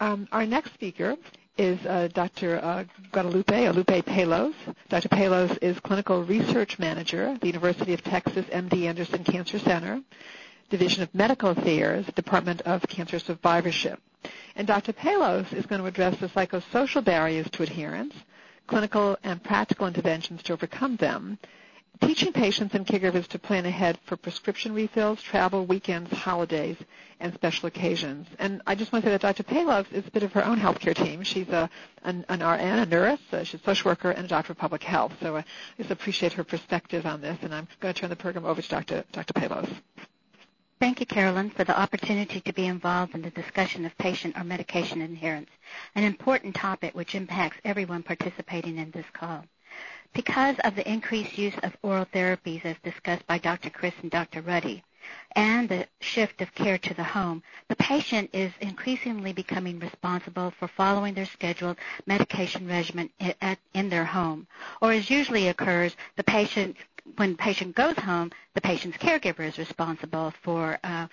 [0.00, 1.16] Um, our next speaker
[1.58, 2.58] is uh, Dr.
[2.62, 4.54] Uh, Guadalupe Alupe Palos.
[4.88, 5.08] Dr.
[5.08, 10.00] Palos is Clinical Research Manager at the University of Texas MD Anderson Cancer Center,
[10.70, 14.00] Division of Medical Affairs, Department of Cancer Survivorship.
[14.54, 14.92] And Dr.
[14.92, 18.14] Palos is going to address the psychosocial barriers to adherence,
[18.68, 21.38] clinical and practical interventions to overcome them,
[22.00, 26.76] teaching patients and caregivers to plan ahead for prescription refills, travel, weekends, holidays,
[27.20, 28.26] and special occasions.
[28.38, 29.42] And I just want to say that Dr.
[29.42, 31.22] Palos is a bit of her own healthcare team.
[31.22, 31.68] She's a,
[32.04, 35.12] an, an RN, a nurse, she's a social worker, and a doctor of public health.
[35.20, 35.44] So I
[35.76, 38.68] just appreciate her perspective on this, and I'm going to turn the program over to
[38.68, 39.04] Dr.
[39.12, 39.32] Dr.
[39.32, 39.68] Palos.
[40.80, 44.44] Thank you, Carolyn, for the opportunity to be involved in the discussion of patient or
[44.44, 45.50] medication adherence,
[45.96, 49.44] an important topic which impacts everyone participating in this call.
[50.12, 53.70] Because of the increased use of oral therapies as discussed by Dr.
[53.70, 54.42] Kris and Dr.
[54.42, 54.82] Ruddy,
[55.32, 60.68] and the shift of care to the home, the patient is increasingly becoming responsible for
[60.68, 63.10] following their scheduled medication regimen
[63.74, 64.46] in their home.
[64.82, 66.76] Or as usually occurs, the patient
[67.16, 71.06] when the patient goes home, the patient's caregiver is responsible for uh,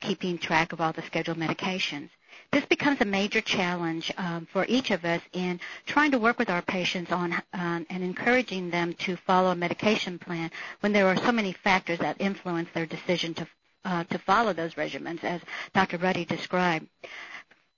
[0.00, 2.08] keeping track of all the scheduled medications.
[2.50, 6.50] This becomes a major challenge um, for each of us in trying to work with
[6.50, 11.16] our patients on um, and encouraging them to follow a medication plan when there are
[11.16, 13.46] so many factors that influence their decision to
[13.84, 15.40] uh, to follow those regimens, as
[15.74, 15.98] Dr.
[15.98, 16.86] Ruddy described.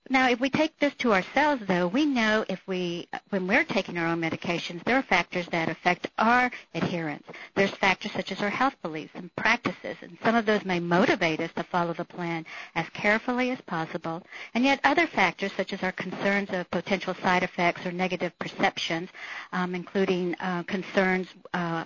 [0.07, 3.97] Now, if we take this to ourselves, though, we know if we, when we're taking
[3.97, 7.25] our own medications, there are factors that affect our adherence.
[7.55, 11.39] There's factors such as our health beliefs and practices, and some of those may motivate
[11.39, 14.21] us to follow the plan as carefully as possible.
[14.53, 19.09] And yet other factors such as our concerns of potential side effects or negative perceptions,
[19.53, 21.85] um, including uh, concerns uh,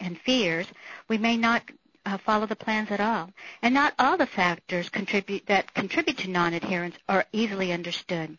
[0.00, 0.66] and fears,
[1.08, 1.62] we may not
[2.06, 3.30] uh, follow the plans at all.
[3.62, 8.38] And not all the factors contribute, that contribute to non-adherence are easily understood.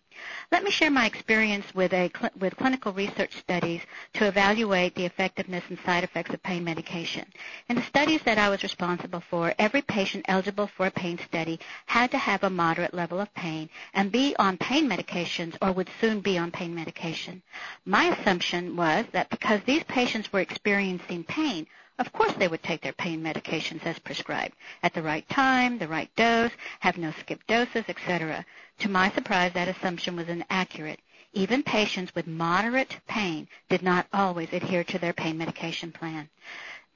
[0.52, 3.82] Let me share my experience with, a, with clinical research studies
[4.16, 7.26] to evaluate the effectiveness and side effects of pain medication.
[7.70, 11.60] In the studies that I was responsible for, every patient eligible for a pain study
[11.86, 15.90] had to have a moderate level of pain and be on pain medications or would
[16.02, 17.42] soon be on pain medication.
[17.86, 21.68] My assumption was that because these patients were experiencing pain,
[22.02, 25.88] of course they would take their pain medications as prescribed at the right time, the
[25.88, 28.44] right dose, have no skipped doses, etc.
[28.80, 31.00] To my surprise, that assumption was inaccurate.
[31.34, 36.28] Even patients with moderate pain did not always adhere to their pain medication plan.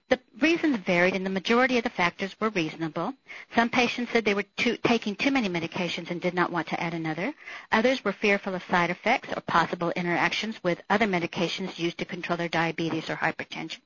[0.07, 3.15] The reasons varied, and the majority of the factors were reasonable.
[3.55, 6.79] Some patients said they were too, taking too many medications and did not want to
[6.79, 7.33] add another.
[7.71, 12.37] Others were fearful of side effects or possible interactions with other medications used to control
[12.37, 13.79] their diabetes or hypertension.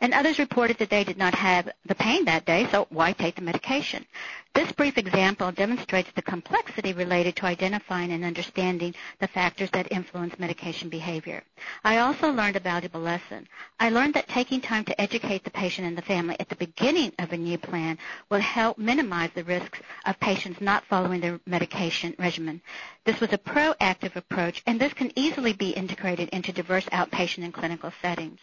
[0.00, 3.36] And others reported that they did not have the pain that day, so why take
[3.36, 4.04] the medication?
[4.52, 10.36] This brief example demonstrates the complexity related to identifying and understanding the factors that influence
[10.40, 11.44] medication behavior.
[11.84, 13.46] I also learned a valuable lesson.
[13.78, 17.12] I learned that taking time to educate the patient and the family at the beginning
[17.18, 17.98] of a new plan
[18.30, 22.62] will help minimize the risks of patients not following their medication regimen.
[23.04, 27.52] This was a proactive approach, and this can easily be integrated into diverse outpatient and
[27.52, 28.40] clinical settings.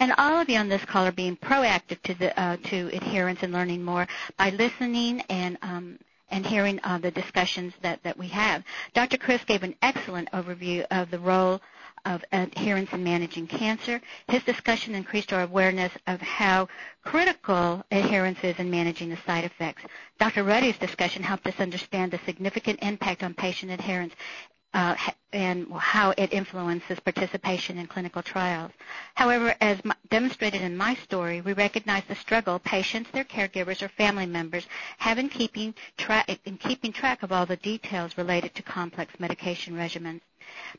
[0.00, 3.40] And all of you on this call are being proactive to, the, uh, to adherence
[3.42, 4.06] and learning more
[4.38, 8.64] by listening and um, and hearing uh, the discussions that, that we have.
[8.94, 9.16] Dr.
[9.16, 11.60] Kris gave an excellent overview of the role
[12.06, 14.00] of uh, adherence in managing cancer.
[14.28, 16.68] His discussion increased our awareness of how
[17.04, 19.82] critical adherence is in managing the side effects.
[20.18, 20.44] Dr.
[20.44, 24.14] Ruddy's discussion helped us understand the significant impact on patient adherence
[24.76, 24.94] uh,
[25.32, 28.70] and how it influences participation in clinical trials.
[29.14, 34.26] However, as demonstrated in my story, we recognize the struggle patients, their caregivers, or family
[34.26, 34.66] members
[34.98, 39.74] have in keeping, tra- in keeping track of all the details related to complex medication
[39.74, 40.20] regimens.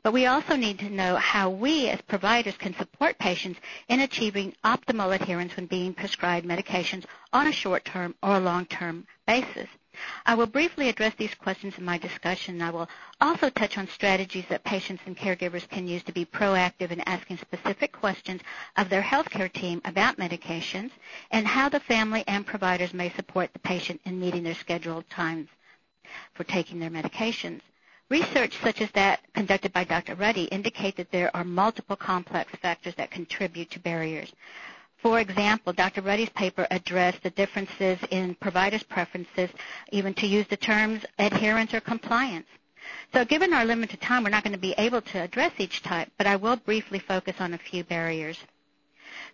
[0.04, 4.54] But we also need to know how we as providers can support patients in achieving
[4.64, 9.68] optimal adherence when being prescribed medications on a short-term or a long-term basis.
[10.26, 12.62] I will briefly address these questions in my discussion.
[12.62, 12.90] I will
[13.22, 17.38] also touch on strategies that patients and caregivers can use to be proactive in asking
[17.38, 18.42] specific questions
[18.76, 20.92] of their healthcare team about medications
[21.32, 25.48] and how the family and providers may support the patient in meeting their scheduled times
[26.34, 27.62] for taking their medications.
[28.10, 30.16] Research such as that conducted by Dr.
[30.16, 34.32] Ruddy indicate that there are multiple complex factors that contribute to barriers.
[34.98, 36.02] For example, Dr.
[36.02, 39.50] Ruddy's paper addressed the differences in providers' preferences,
[39.92, 42.48] even to use the terms adherence or compliance.
[43.14, 46.12] So given our limited time, we're not going to be able to address each type,
[46.18, 48.40] but I will briefly focus on a few barriers.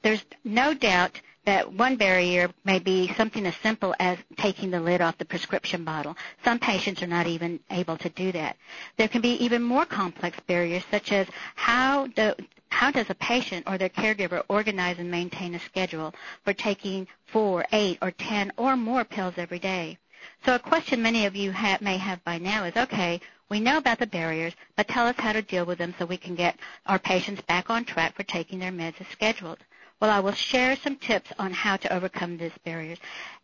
[0.01, 5.01] There's no doubt that one barrier may be something as simple as taking the lid
[5.01, 6.15] off the prescription bottle.
[6.43, 8.57] Some patients are not even able to do that.
[8.97, 12.33] There can be even more complex barriers such as how do,
[12.73, 16.11] how does a patient or their caregiver organize and maintain a schedule
[16.43, 19.97] for taking four, eight, or ten or more pills every day?
[20.43, 23.77] So a question many of you have, may have by now is, okay, we know
[23.77, 26.57] about the barriers, but tell us how to deal with them so we can get
[26.87, 29.59] our patients back on track for taking their meds as scheduled.
[30.03, 32.97] Well, I will share some tips on how to overcome these barriers.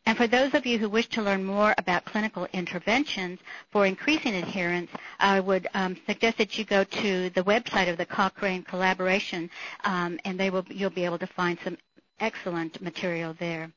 [0.06, 3.40] And for those of you who wish to learn more about clinical interventions
[3.72, 4.92] for increasing adherence,
[5.22, 9.50] I would um, suggest that you go to the website of the Cochrane Collaboration,
[9.86, 11.78] um, and they will, you'll be able to find some
[12.20, 13.72] excellent material there.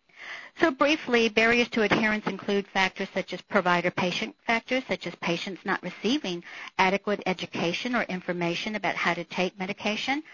[0.59, 5.81] So briefly, barriers to adherence include factors such as provider-patient factors, such as patients not
[5.85, 6.43] receiving
[6.79, 10.25] adequate education or information about how to take medication,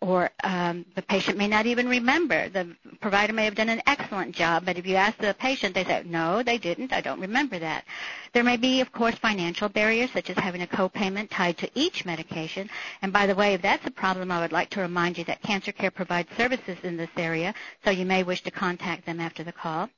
[0.00, 2.48] or um, the patient may not even remember.
[2.48, 5.84] The provider may have done an excellent job, but if you ask the patient, they
[5.84, 6.92] say, no, they didn't.
[6.92, 7.84] I don't remember that.
[8.32, 12.06] There may be, of course, financial barriers, such as having a copayment tied to each
[12.06, 12.70] medication.
[13.02, 15.42] And by the way, if that's a problem, I would like to remind you that
[15.42, 17.52] Cancer Care provides services in this area,
[17.84, 19.90] so you may wish to contact them after the call.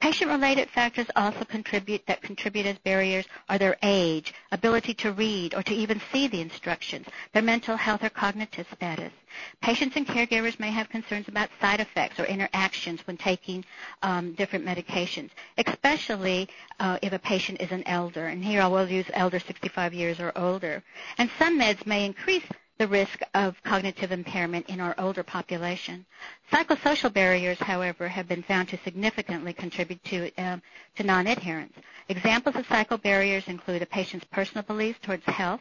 [0.00, 5.62] Patient-related factors also contribute that contribute as barriers are their age, ability to read or
[5.62, 9.12] to even see the instructions, their mental health or cognitive status.
[9.60, 13.64] Patients and caregivers may have concerns about side effects or interactions when taking
[14.02, 16.48] um, different medications, especially
[16.80, 18.26] uh, if a patient is an elder.
[18.26, 20.82] And here I will use elder 65 years or older.
[21.18, 22.44] And some meds may increase
[22.78, 26.06] the risk of cognitive impairment in our older population.
[26.52, 30.62] Psychosocial barriers, however, have been found to significantly contribute to, um,
[30.96, 31.74] to non-adherence.
[32.08, 35.60] Examples of psycho barriers include a patient's personal beliefs towards health,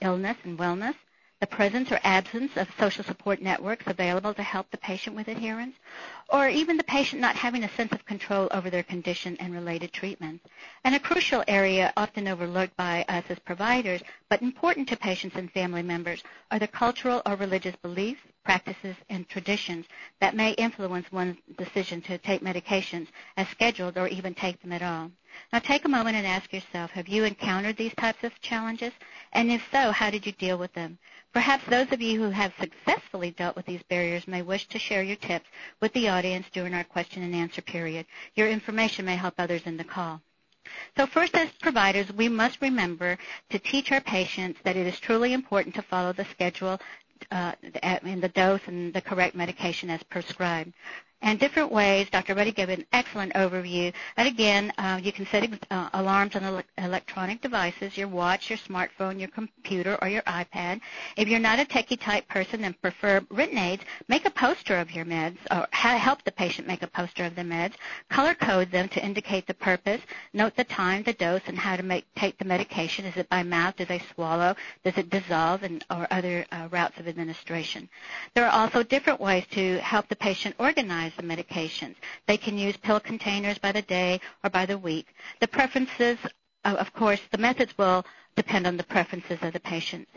[0.00, 0.94] illness, and wellness,
[1.44, 5.76] the presence or absence of social support networks available to help the patient with adherence,
[6.30, 9.92] or even the patient not having a sense of control over their condition and related
[9.92, 10.40] treatment.
[10.84, 15.52] And a crucial area often overlooked by us as providers, but important to patients and
[15.52, 19.86] family members, are the cultural or religious beliefs, practices, and traditions
[20.20, 24.82] that may influence one's decision to take medications as scheduled or even take them at
[24.82, 25.10] all.
[25.52, 28.92] Now take a moment and ask yourself, have you encountered these types of challenges?
[29.32, 30.98] And if so, how did you deal with them?
[31.32, 35.02] Perhaps those of you who have successfully dealt with these barriers may wish to share
[35.02, 35.48] your tips
[35.80, 38.06] with the audience during our question and answer period.
[38.34, 40.20] Your information may help others in the call.
[40.96, 43.18] So first, as providers, we must remember
[43.50, 46.80] to teach our patients that it is truly important to follow the schedule
[47.30, 50.72] uh, and the dose and the correct medication as prescribed
[51.24, 52.06] and different ways.
[52.10, 52.34] Dr.
[52.34, 53.92] Ruddy gave an excellent overview.
[54.18, 58.58] And again, uh, you can set uh, alarms on ele- electronic devices, your watch, your
[58.58, 60.82] smartphone, your computer, or your iPad.
[61.16, 64.90] If you're not a techie type person and prefer written aids, make a poster of
[64.90, 67.72] your meds or help the patient make a poster of the meds.
[68.10, 70.02] Color code them to indicate the purpose.
[70.34, 73.06] Note the time, the dose, and how to make, take the medication.
[73.06, 73.76] Is it by mouth?
[73.76, 74.54] Do they swallow?
[74.84, 75.62] Does it dissolve?
[75.62, 77.88] And, or other uh, routes of administration.
[78.34, 81.96] There are also different ways to help the patient organize the medications.
[82.26, 85.06] They can use pill containers by the day or by the week.
[85.40, 86.18] The preferences,
[86.64, 88.04] uh, of course, the methods will
[88.36, 90.10] depend on the preferences of the patients.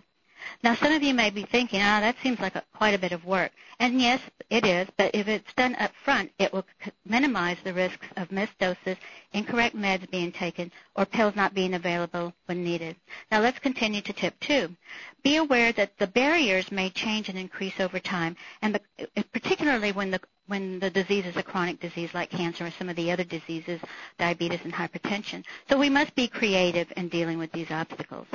[0.63, 2.99] Now, some of you may be thinking, ah, oh, that seems like a, quite a
[2.99, 3.51] bit of work.
[3.79, 6.65] And yes, it is, but if it's done up front, it will
[7.05, 8.97] minimize the risks of missed doses,
[9.33, 12.95] incorrect meds being taken, or pills not being available when needed.
[13.31, 14.75] Now, let's continue to tip two.
[15.23, 20.11] Be aware that the barriers may change and increase over time, and the, particularly when
[20.11, 23.23] the when the disease is a chronic disease like cancer or some of the other
[23.25, 23.81] diseases,
[24.17, 25.43] diabetes and hypertension.
[25.69, 28.27] So we must be creative in dealing with these obstacles.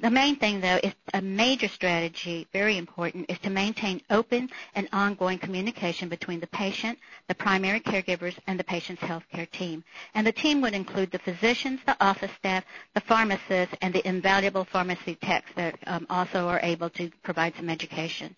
[0.00, 4.88] The main thing, though, is a major strategy, very important, is to maintain open and
[4.92, 9.84] ongoing communication between the patient, the primary caregivers, and the patient's healthcare team.
[10.14, 12.64] And the team would include the physicians, the office staff,
[12.94, 17.70] the pharmacists, and the invaluable pharmacy techs that um, also are able to provide some
[17.70, 18.34] education.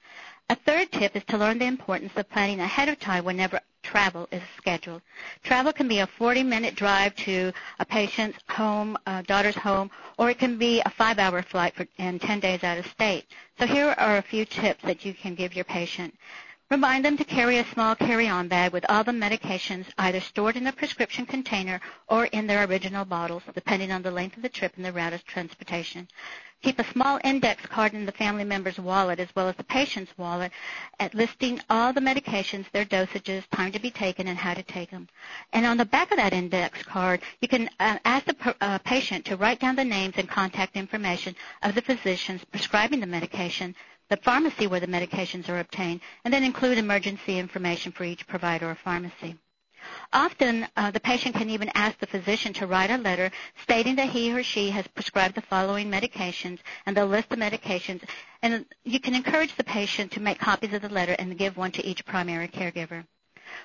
[0.48, 4.28] A third tip is to learn the importance of planning ahead of time whenever travel
[4.30, 5.02] is scheduled.
[5.42, 10.38] Travel can be a 40-minute drive to a patient's home, a daughter's home, or it
[10.38, 13.26] can be a five-hour flight for, and 10 days out of state.
[13.58, 16.14] So here are a few tips that you can give your patient.
[16.70, 20.66] Remind them to carry a small carry-on bag with all the medications either stored in
[20.66, 24.72] a prescription container or in their original bottles, depending on the length of the trip
[24.76, 26.08] and the route of transportation.
[26.62, 30.16] Keep a small index card in the family member's wallet as well as the patient's
[30.18, 30.50] wallet
[30.98, 34.90] at listing all the medications, their dosages, time to be taken, and how to take
[34.90, 35.06] them.
[35.52, 39.26] And on the back of that index card, you can uh, ask the uh, patient
[39.26, 43.74] to write down the names and contact information of the physicians prescribing the medication,
[44.08, 48.70] the pharmacy where the medications are obtained, and then include emergency information for each provider
[48.70, 49.36] or pharmacy.
[50.12, 53.30] Often, uh, the patient can even ask the physician to write a letter
[53.62, 58.02] stating that he or she has prescribed the following medications, and they'll list the medications.
[58.42, 61.72] And you can encourage the patient to make copies of the letter and give one
[61.72, 63.04] to each primary caregiver.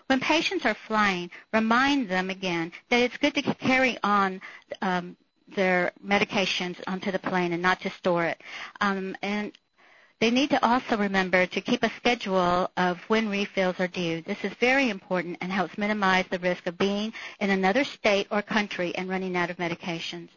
[0.08, 4.42] When patients are flying, remind them again that it's good to carry on
[4.82, 5.18] um,
[5.56, 8.42] their medications onto the plane and not to store it.
[8.80, 9.52] Um, and
[10.22, 14.22] they need to also remember to keep a schedule of when refills are due.
[14.22, 18.44] This is very important and helps minimize the risk of being in another state or
[18.44, 20.30] country and running out of medications.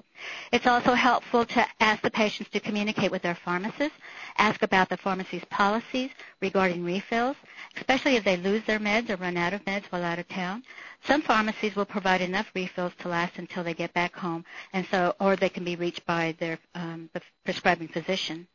[0.52, 3.94] It's also helpful to ask the patients to communicate with their pharmacist,
[4.38, 6.10] ask about the pharmacy's policies
[6.40, 7.36] regarding refills,
[7.76, 10.62] especially if they lose their meds or run out of meds while out of town.
[11.06, 15.14] Some pharmacies will provide enough refills to last until they get back home, and so,
[15.20, 18.48] or they can be reached by their um, the prescribing physician.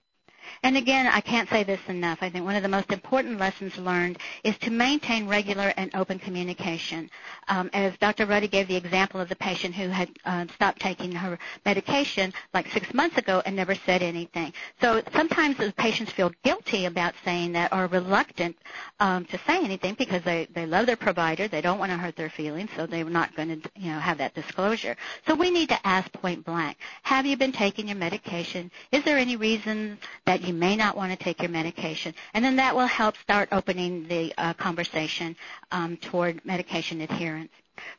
[0.64, 2.20] And again, I can't say this enough.
[2.22, 6.20] I think one of the most important lessons learned is to maintain regular and open
[6.20, 7.10] communication.
[7.48, 8.26] Um, as Dr.
[8.26, 12.70] Ruddy gave the example of the patient who had uh, stopped taking her medication like
[12.72, 14.54] six months ago and never said anything.
[14.82, 18.56] So sometimes the patients feel guilty about saying that or reluctant
[19.00, 21.48] um, to say anything because they, they love their provider.
[21.48, 24.18] They don't want to hurt their feelings, so they're not going to you know, have
[24.20, 24.96] that disclosure.
[25.28, 28.72] So we need to ask point blank, have you been taking your medication?
[28.92, 32.14] Is there any reason that that you may not want to take your medication.
[32.34, 35.36] And then that will help start opening the uh, conversation
[35.72, 37.52] um, toward medication adherence.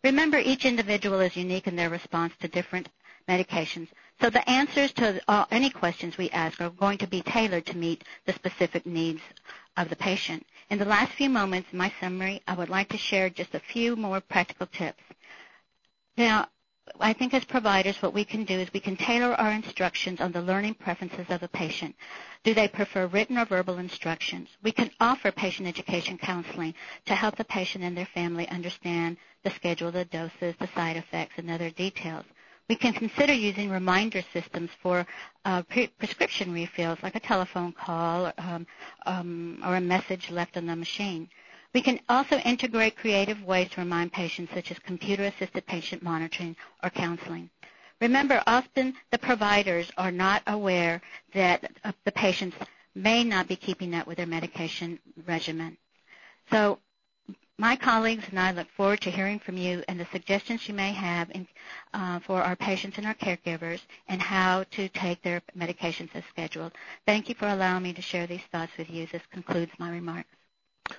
[0.03, 2.89] Remember, each individual is unique in their response to different
[3.29, 3.89] medications.
[4.21, 7.77] So the answers to uh, any questions we ask are going to be tailored to
[7.77, 9.21] meet the specific needs
[9.77, 10.47] of the patient.
[10.71, 13.61] In the last few moments, in my summary, I would like to share just a
[13.61, 15.03] few more practical tips.
[16.17, 16.49] Now,
[16.99, 20.33] I think as providers, what we can do is we can tailor our instructions on
[20.33, 21.95] the learning preferences of a patient.
[22.43, 24.49] Do they prefer written or verbal instructions?
[24.63, 26.75] We can offer patient education counseling
[27.07, 31.35] to help the patient and their family understand the schedule, the doses, the side effects,
[31.37, 32.25] and other details.
[32.69, 35.07] We can consider using reminder systems for
[35.45, 38.67] uh, pre- prescription refills, like a telephone call um,
[39.07, 41.29] um, or a message left on the machine.
[41.73, 46.91] We can also integrate creative ways to remind patients, such as computer-assisted patient monitoring or
[46.91, 47.51] counseling.
[48.01, 51.01] Remember, often the providers are not aware
[51.35, 51.71] that
[52.05, 52.57] the patients
[52.95, 55.77] may not be keeping up with their medication regimen.
[56.51, 56.81] So
[57.59, 60.93] my colleagues and I look forward to hearing from you and the suggestions you may
[60.93, 61.47] have in,
[61.93, 66.73] uh, for our patients and our caregivers and how to take their medications as scheduled.
[67.07, 69.07] Thank you for allowing me to share these thoughts with you.
[69.07, 70.40] This concludes my remarks.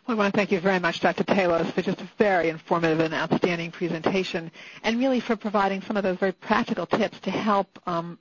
[0.07, 1.23] Well, I want to thank you very much, Dr.
[1.23, 4.49] Palos, for just a very informative and outstanding presentation,
[4.83, 8.17] and really for providing some of those very practical tips to help um,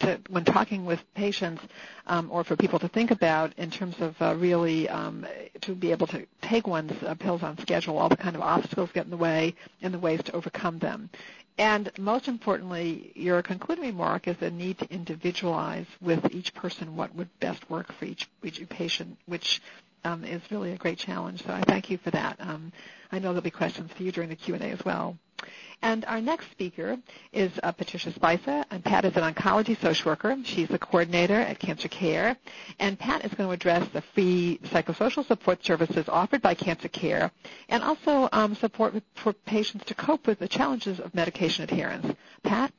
[0.00, 1.62] to, when talking with patients
[2.08, 5.26] um, or for people to think about in terms of uh, really um,
[5.60, 8.90] to be able to take one's uh, pills on schedule, all the kind of obstacles
[8.92, 11.10] get in the way, and the ways to overcome them.
[11.58, 17.14] And most importantly, your concluding remark is the need to individualize with each person what
[17.14, 19.60] would best work for each, each patient, which
[20.04, 21.42] um, is really a great challenge.
[21.44, 22.36] So I thank you for that.
[22.40, 22.72] Um,
[23.12, 25.16] I know there'll be questions for you during the Q&A as well.
[25.82, 26.98] And our next speaker
[27.32, 30.36] is uh, Patricia Spicer, and Pat is an oncology social worker.
[30.44, 32.36] She's the coordinator at Cancer Care,
[32.78, 37.30] and Pat is going to address the free psychosocial support services offered by Cancer Care,
[37.70, 42.14] and also um, support for patients to cope with the challenges of medication adherence.
[42.42, 42.72] Pat?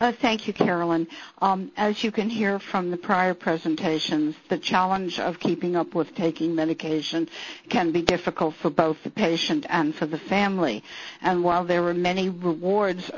[0.00, 1.08] Uh, thank you, Carolyn.
[1.42, 6.14] Um, as you can hear from the prior presentations, the challenge of keeping up with
[6.14, 7.28] taking medication
[7.68, 10.84] can be difficult for both the patient and for the family.
[11.20, 13.10] And while there are many rewards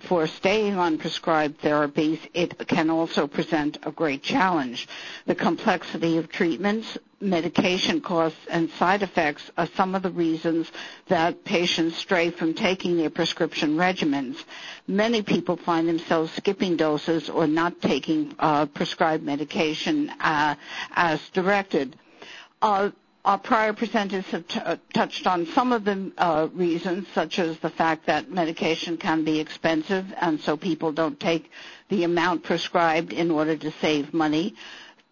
[0.00, 4.88] for staying on prescribed therapies, it can also present a great challenge.
[5.26, 10.70] The complexity of treatments, medication costs and side effects are some of the reasons
[11.08, 14.44] that patients stray from taking their prescription regimens.
[14.86, 20.54] Many people find themselves skipping doses or not taking uh, prescribed medication uh,
[20.94, 21.96] as directed.
[22.62, 22.90] Uh,
[23.28, 27.68] our prior presenters have uh, touched on some of the uh, reasons, such as the
[27.68, 31.50] fact that medication can be expensive, and so people don't take
[31.90, 34.54] the amount prescribed in order to save money.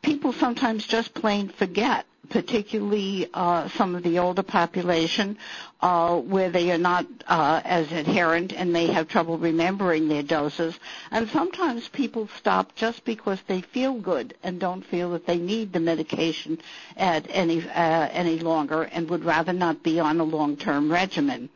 [0.01, 5.39] People sometimes just plain forget particularly uh, some of the older population,
[5.81, 10.79] uh, where they are not uh, as adherent and may have trouble remembering their doses.
[11.11, 15.73] And sometimes people stop just because they feel good and don't feel that they need
[15.73, 16.59] the medication
[16.97, 21.49] at any uh, any longer and would rather not be on a long-term regimen.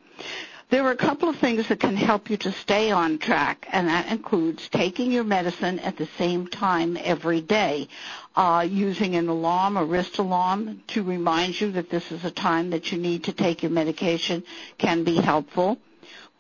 [0.70, 3.88] There are a couple of things that can help you to stay on track, and
[3.88, 7.88] that includes taking your medicine at the same time every day,
[8.36, 12.70] uh, using an alarm, a wrist alarm, to remind you that this is a time
[12.70, 14.44] that you need to take your medication
[14.78, 15.76] can be helpful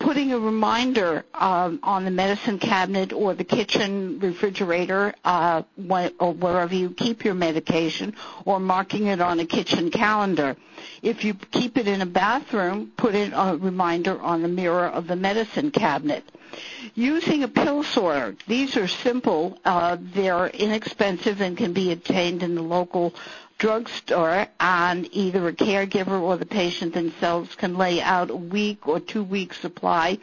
[0.00, 5.62] putting a reminder um, on the medicine cabinet or the kitchen refrigerator uh,
[6.18, 8.14] or wherever you keep your medication
[8.46, 10.56] or marking it on a kitchen calendar.
[11.02, 15.16] If you keep it in a bathroom, put a reminder on the mirror of the
[15.16, 16.24] medicine cabinet.
[16.94, 18.34] Using a pill sorter.
[18.48, 19.58] These are simple.
[19.64, 23.14] Uh, they're inexpensive and can be obtained in the local
[23.60, 28.98] drugstore and either a caregiver or the patient themselves can lay out a week or
[28.98, 30.16] two week supply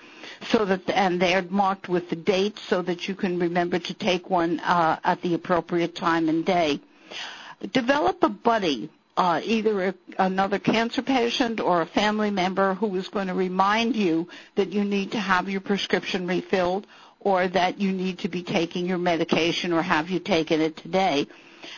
[0.49, 4.27] so that and they're marked with the date so that you can remember to take
[4.31, 6.79] one uh, at the appropriate time and day.
[7.71, 13.07] Develop a buddy uh, either a, another cancer patient or a family member who is
[13.07, 16.87] going to remind you that you need to have your prescription refilled
[17.19, 21.27] or that you need to be taking your medication or have you taken it today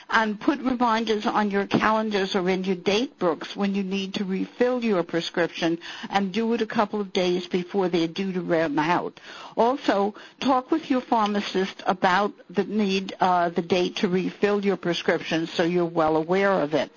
[0.10, 4.26] and put reminders on your calendars or in your date books when you need to
[4.26, 5.78] refill your prescription
[6.10, 9.20] and do it a couple of days before they're due to run out.
[9.58, 15.48] Also, talk with your pharmacist about the need, uh, the date to refill your prescription
[15.48, 16.92] so you're well aware of it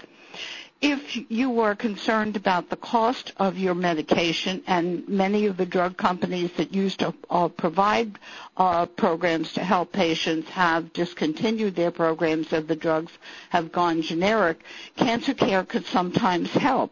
[0.83, 5.97] if you are concerned about the cost of your medication, and many of the drug
[5.97, 8.19] companies that used to uh, provide
[8.57, 13.13] uh, programs to help patients have discontinued their programs as the drugs
[13.51, 14.59] have gone generic,
[14.97, 16.91] cancer care could sometimes help.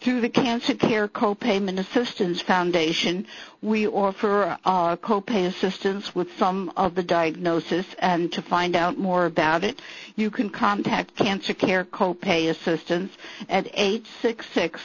[0.00, 3.26] Through the Cancer Care Copayment Assistance Foundation,
[3.62, 9.24] we offer uh, copay assistance with some of the diagnosis, and to find out more
[9.26, 9.80] about it,
[10.16, 13.12] you can contact Cancer Care Copay Assistance
[13.48, 14.80] at 866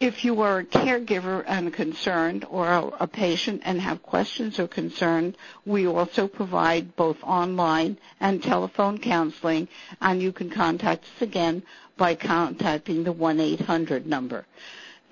[0.00, 2.66] If you are a caregiver and concerned or
[2.98, 5.36] a patient and have questions or concerns,
[5.66, 9.68] we also provide both online and telephone counseling,
[10.00, 11.62] and you can contact us again
[11.98, 14.46] by contacting the 1-800 number.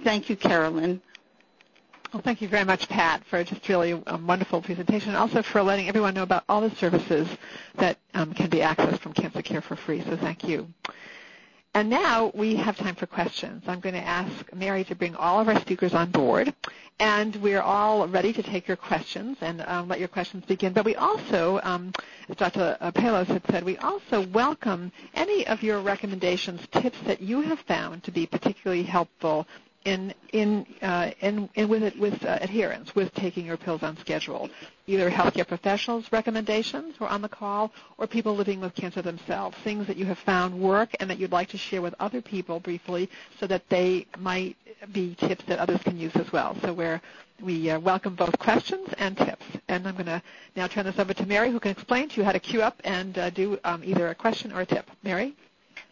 [0.05, 1.03] Thank you, Carolyn.
[2.14, 5.62] Well, thank you very much, Pat, for just really a wonderful presentation, and also for
[5.62, 7.28] letting everyone know about all the services
[7.74, 10.01] that um, can be accessed from Cancer Care for free.
[10.01, 10.66] So thank you.
[11.74, 13.62] And now we have time for questions.
[13.68, 16.52] I'm going to ask Mary to bring all of our speakers on board,
[16.98, 20.72] and we're all ready to take your questions and um, let your questions begin.
[20.72, 21.92] But we also, um,
[22.28, 22.76] as Dr.
[22.94, 28.02] Palos had said, we also welcome any of your recommendations, tips that you have found
[28.04, 29.46] to be particularly helpful
[29.89, 33.97] in in uh, in, in with it, with uh, adherence with taking your pills on
[33.99, 34.51] schedule.
[34.86, 39.57] Either healthcare professionals' recommendations who are on the call, or people living with cancer themselves.
[39.64, 42.61] Things that you have found work and that you'd like to share with other people
[42.61, 43.09] briefly,
[43.39, 44.57] so that they might
[44.93, 46.57] be tips that others can use as well.
[46.62, 46.72] So
[47.43, 49.45] we uh, welcome both questions and tips.
[49.68, 50.22] And I'm going to
[50.57, 52.80] now turn this over to Mary, who can explain to you how to queue up
[52.84, 54.91] and uh, do um, either a question or a tip.
[55.03, 55.34] Mary?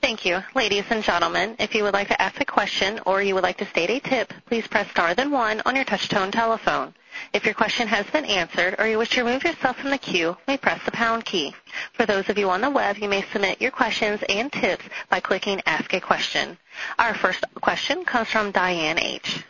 [0.01, 0.43] Thank you.
[0.55, 3.59] Ladies and gentlemen, if you would like to ask a question or you would like
[3.59, 6.95] to state a tip, please press star then one on your touch-tone telephone.
[7.33, 10.29] If your question has been answered or you wish to remove yourself from the queue,
[10.29, 11.55] you may press the pound key.
[11.95, 15.21] For those of you on the web, you may submit your questions and tips by
[15.21, 16.59] clicking Ask a Question.
[16.99, 19.45] Our first question comes from Diane H.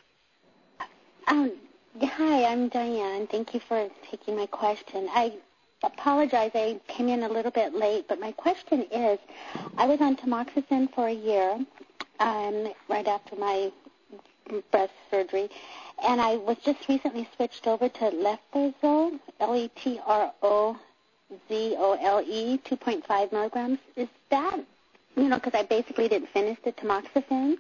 [1.28, 1.52] Um,
[2.00, 3.26] hi, I'm Diane.
[3.26, 5.08] Thank you for taking my question.
[5.10, 5.32] I
[5.82, 6.50] apologize.
[6.54, 9.18] I came in a little bit late, but my question is,
[9.76, 11.58] I was on tamoxifen for a year,
[12.20, 13.70] um, right after my
[14.70, 15.50] breast surgery,
[16.06, 20.78] and I was just recently switched over to letrozole, L-E-T-R-O-Z-O-L-E,
[22.64, 23.78] 2.5 milligrams.
[23.96, 24.60] Is that,
[25.16, 27.58] you know, because I basically didn't finish the tamoxifen,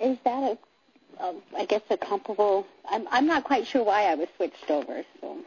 [0.00, 0.58] is that
[1.18, 2.66] a, a I guess a comparable?
[2.90, 5.04] I'm I'm not quite sure why I was switched over.
[5.20, 5.38] So.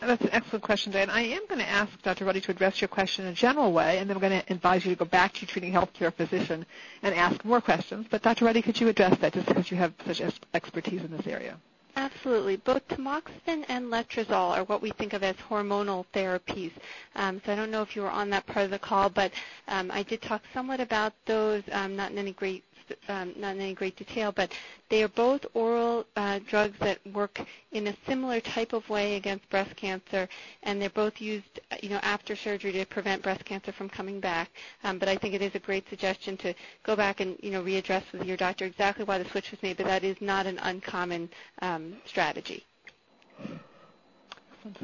[0.00, 1.10] That's an excellent question, Dan.
[1.10, 2.24] I am going to ask Dr.
[2.24, 4.84] Ruddy to address your question in a general way, and then I'm going to advise
[4.84, 6.64] you to go back to your treating healthcare physician
[7.02, 8.06] and ask more questions.
[8.10, 8.46] But Dr.
[8.46, 10.22] Ruddy, could you address that just because you have such
[10.54, 11.56] expertise in this area?
[11.96, 12.56] Absolutely.
[12.56, 16.72] Both tamoxifen and letrozole are what we think of as hormonal therapies.
[17.14, 19.32] Um, so I don't know if you were on that part of the call, but
[19.68, 22.64] um, I did talk somewhat about those, um, not in any great
[23.08, 24.52] um, not in any great detail, but
[24.88, 27.40] they are both oral uh, drugs that work
[27.72, 30.28] in a similar type of way against breast cancer,
[30.62, 34.50] and they're both used, you know, after surgery to prevent breast cancer from coming back.
[34.84, 37.62] Um, but I think it is a great suggestion to go back and, you know,
[37.62, 40.58] readdress with your doctor exactly why the switch was made, but that is not an
[40.62, 41.28] uncommon
[41.62, 42.64] um, strategy.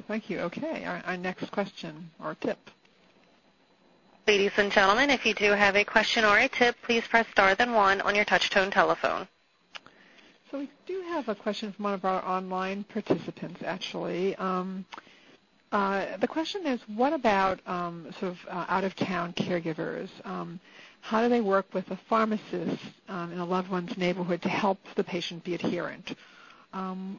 [0.08, 0.40] Thank you.
[0.40, 2.70] Okay, our, our next question or tip.
[4.26, 7.54] Ladies and gentlemen, if you do have a question or a tip, please press star
[7.54, 9.28] then one on your touch-tone telephone.
[10.50, 14.34] So we do have a question from one of our online participants, actually.
[14.34, 14.84] Um,
[15.70, 20.08] uh, the question is, what about um, sort of uh, out-of-town caregivers?
[20.24, 20.58] Um,
[21.02, 25.04] how do they work with a pharmacist in a loved one's neighborhood to help the
[25.04, 26.16] patient be adherent?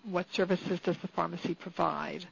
[0.03, 2.25] What services does the pharmacy provide?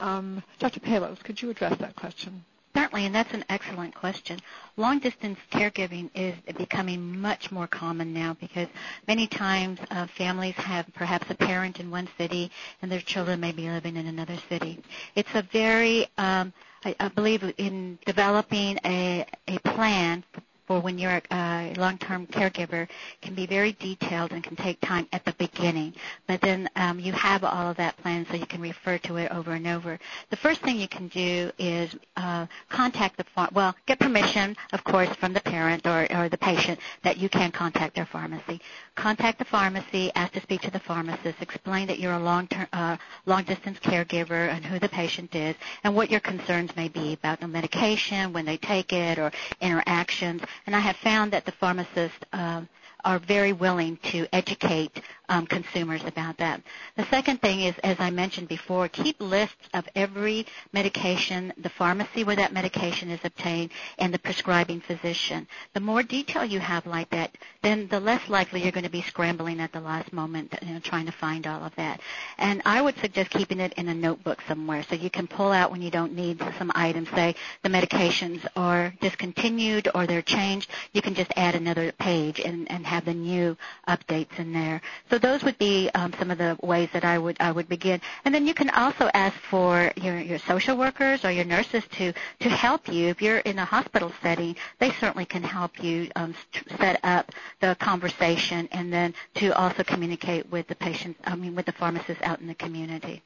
[0.00, 0.80] Dr.
[0.80, 2.44] Palos, could you address that question?
[2.78, 4.38] Certainly, and that's an excellent question.
[4.76, 8.68] Long distance caregiving is becoming much more common now because
[9.08, 13.50] many times uh, families have perhaps a parent in one city and their children may
[13.50, 14.78] be living in another city.
[15.16, 16.52] It's a very, um,
[16.84, 20.22] I, I believe, in developing a, a plan
[20.68, 22.86] for when you're a long-term caregiver
[23.22, 25.94] can be very detailed and can take time at the beginning.
[26.26, 29.32] But then um, you have all of that planned so you can refer to it
[29.32, 29.98] over and over.
[30.28, 33.48] The first thing you can do is uh, contact the farm.
[33.54, 37.50] Well, get permission, of course, from the parent or, or the patient that you can
[37.50, 38.60] contact their pharmacy.
[38.94, 42.96] Contact the pharmacy, ask to speak to the pharmacist, explain that you're a long-term, uh,
[43.24, 47.48] long-distance caregiver and who the patient is, and what your concerns may be about the
[47.48, 50.42] medication, when they take it, or interactions.
[50.66, 52.62] And I have found that the pharmacists uh,
[53.04, 56.62] are very willing to educate um, consumers about that.
[56.96, 62.24] The second thing is, as I mentioned before, keep lists of every medication, the pharmacy
[62.24, 65.46] where that medication is obtained, and the prescribing physician.
[65.74, 69.02] The more detail you have like that, then the less likely you're going to be
[69.02, 72.00] scrambling at the last moment, you know, trying to find all of that.
[72.38, 75.70] And I would suggest keeping it in a notebook somewhere so you can pull out
[75.70, 77.08] when you don't need some items.
[77.10, 80.70] Say the medications are discontinued or they're changed.
[80.92, 83.56] You can just add another page and, and have the new
[83.88, 84.80] updates in there.
[85.10, 88.00] So those would be um, some of the ways that I would I would begin.
[88.24, 92.12] And then you can also ask for your, your social workers or your nurses to
[92.40, 93.08] to help you.
[93.08, 96.34] If you're in a hospital setting, they certainly can help you um,
[96.78, 101.16] set up the conversation and then to also communicate with the patient.
[101.24, 103.22] I mean, with the pharmacists out in the community.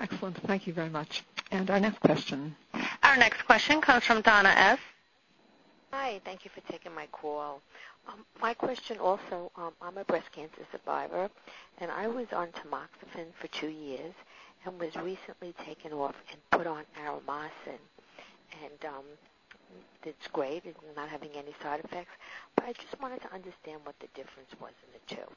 [0.00, 0.36] Excellent.
[0.38, 1.22] Thank you very much.
[1.52, 2.56] And our next question.
[3.02, 4.78] Our next question comes from Donna S.
[5.94, 7.60] Hi, thank you for taking my call.
[8.08, 11.28] Um, my question also, um, I'm a breast cancer survivor,
[11.78, 14.14] and I was on tamoxifen for two years
[14.64, 17.78] and was recently taken off and put on aromasin.
[18.64, 19.04] And um,
[20.04, 22.12] it's great, it's not having any side effects,
[22.56, 25.30] but I just wanted to understand what the difference was in the two.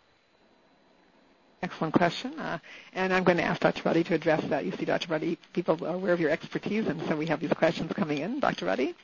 [1.64, 2.40] Excellent question.
[2.40, 2.60] Uh,
[2.94, 3.82] and I'm going to ask Dr.
[3.84, 4.64] Ruddy to address that.
[4.64, 5.10] You see, Dr.
[5.10, 8.40] Ruddy, people are aware of your expertise, and so we have these questions coming in.
[8.40, 8.68] Dr.
[8.68, 8.96] Ruddy?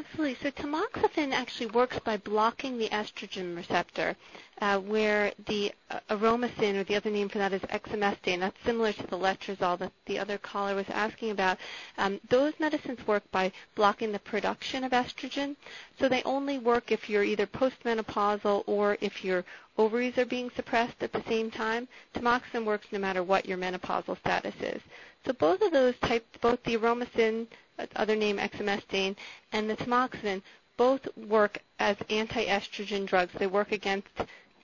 [0.00, 0.36] Absolutely.
[0.40, 4.14] So tamoxifen actually works by blocking the estrogen receptor,
[4.60, 8.92] uh, where the uh, Aromasin, or the other name for that is exemestane, that's similar
[8.92, 11.58] to the letrozole that the other caller was asking about.
[11.96, 15.56] Um, those medicines work by blocking the production of estrogen.
[15.98, 19.44] So they only work if you're either postmenopausal or if your
[19.78, 21.88] ovaries are being suppressed at the same time.
[22.14, 24.80] Tamoxifen works no matter what your menopausal status is.
[25.26, 27.48] So both of those types, both the Aromasin
[27.96, 29.16] other name exemestane,
[29.52, 30.42] and the tamoxifen
[30.76, 33.32] both work as anti-estrogen drugs.
[33.38, 34.08] They work against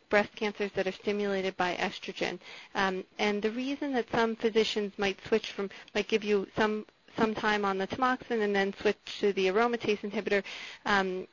[0.09, 2.39] breast cancers that are stimulated by estrogen.
[2.75, 6.87] Um, and the reason that some physicians might switch from, might give you some
[7.17, 10.43] some time on the tamoxifen and then switch to the aromatase inhibitor
[10.85, 11.27] um,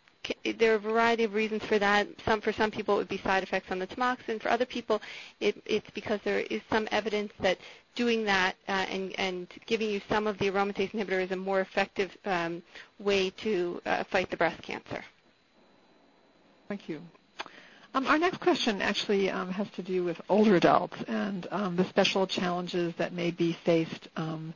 [0.58, 2.08] there are a variety of reasons for that.
[2.26, 4.42] Some for some people it would be side effects on the tamoxifen.
[4.42, 5.02] For other people,
[5.40, 7.58] it, it's because there is some evidence that
[7.96, 11.60] doing that uh, and, and giving you some of the aromatase inhibitor is a more
[11.62, 12.62] effective um,
[13.00, 15.04] way to uh, fight the breast cancer.
[16.68, 17.02] Thank you.
[17.94, 21.84] Um, our next question actually um, has to do with older adults and um, the
[21.86, 24.54] special challenges that may be faced um,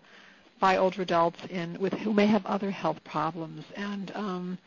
[0.61, 3.65] by older adults in, with who may have other health problems.
[3.75, 4.57] And um,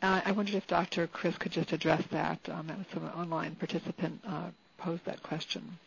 [0.00, 1.06] I wondered if Dr.
[1.08, 2.38] Kris could just address that.
[2.48, 5.78] Um, that was an online participant uh, posed that question.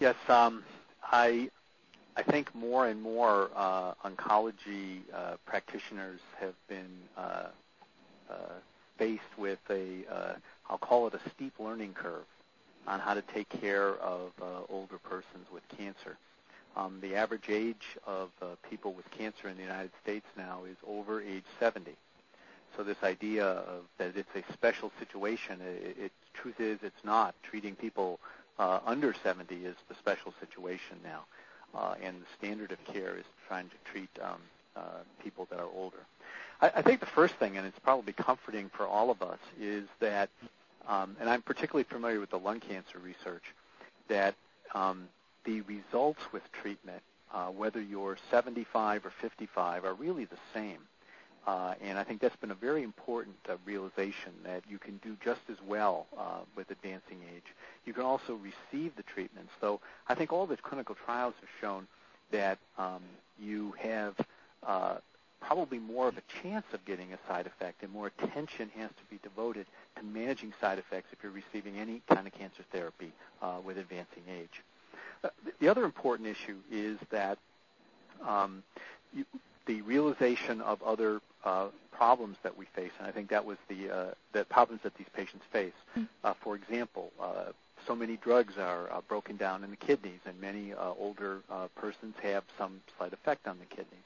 [0.00, 0.64] Yes, um,
[1.02, 1.50] I
[2.16, 7.46] I think more and more uh, oncology uh, practitioners have been uh,
[8.30, 8.34] uh,
[8.98, 10.04] faced with a
[10.70, 12.24] will call it a steep learning curve
[12.86, 14.32] on how to take care of
[14.68, 16.16] older persons with cancer.
[16.76, 18.30] Um, the average age of
[18.68, 21.96] people with cancer in the United States now is over age 70.
[22.76, 27.34] So this idea of that it's a special situation, it, it truth is it's not.
[27.42, 28.18] Treating people
[28.58, 31.24] uh, under 70 is the special situation now,
[31.74, 34.40] uh, and the standard of care is trying to treat um,
[34.76, 34.80] uh,
[35.22, 35.98] people that are older.
[36.60, 39.88] I, I think the first thing, and it's probably comforting for all of us, is
[40.00, 40.28] that,
[40.88, 43.44] um, and I'm particularly familiar with the lung cancer research,
[44.08, 44.34] that
[44.74, 45.08] um,
[45.44, 47.02] the results with treatment,
[47.32, 50.78] uh, whether you're 75 or 55, are really the same.
[51.46, 55.16] Uh, and I think that's been a very important uh, realization that you can do
[55.22, 57.44] just as well uh, with advancing age.
[57.84, 59.48] You can also receive the treatment.
[59.60, 61.86] So I think all the clinical trials have shown
[62.30, 63.02] that um,
[63.38, 64.14] you have
[64.66, 64.96] uh,
[65.40, 69.04] probably more of a chance of getting a side effect and more attention has to
[69.10, 69.66] be devoted
[69.96, 74.22] to managing side effects if you're receiving any kind of cancer therapy uh, with advancing
[74.30, 74.62] age.
[75.22, 75.28] Uh,
[75.60, 77.38] the other important issue is that
[78.26, 78.62] um,
[79.12, 79.24] you,
[79.66, 83.90] the realization of other uh, problems that we face, and I think that was the
[83.90, 85.72] uh, the problems that these patients face.
[85.96, 86.08] Mm.
[86.22, 87.52] Uh, for example, uh,
[87.86, 91.68] so many drugs are uh, broken down in the kidneys, and many uh, older uh,
[91.76, 94.00] persons have some slight effect on the kidneys.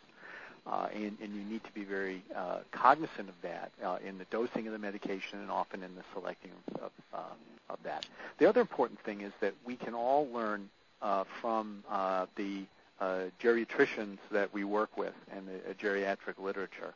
[0.67, 4.27] Uh, and, and you need to be very uh, cognizant of that uh, in the
[4.31, 7.23] dosing of the medication and often in the selecting of, um,
[7.71, 8.05] of that.
[8.37, 10.69] The other important thing is that we can all learn
[11.01, 12.65] uh, from uh, the
[13.01, 16.95] geriatricians that we work with and the uh, geriatric literature.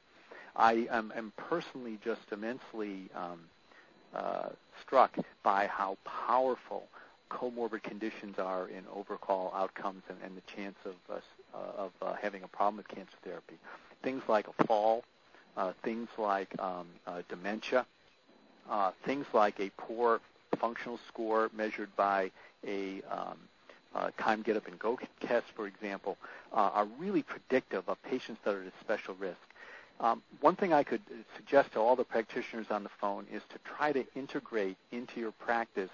[0.57, 3.41] I am, am personally just immensely um,
[4.15, 4.49] uh,
[4.85, 6.89] struck by how powerful
[7.31, 12.43] comorbid conditions are in overall outcomes and, and the chance of, uh, of uh, having
[12.43, 13.55] a problem with cancer therapy.
[14.03, 15.05] Things like a fall,
[15.57, 17.87] uh, things like um, uh, dementia,
[18.69, 20.21] uh, things like a poor
[20.59, 22.31] functional score measured by
[22.67, 23.39] a um,
[23.95, 26.17] uh, time get up and go tests, for example,
[26.53, 29.39] uh, are really predictive of patients that are at special risk.
[30.01, 31.03] Um, one thing I could
[31.37, 35.33] suggest to all the practitioners on the phone is to try to integrate into your
[35.33, 35.91] practice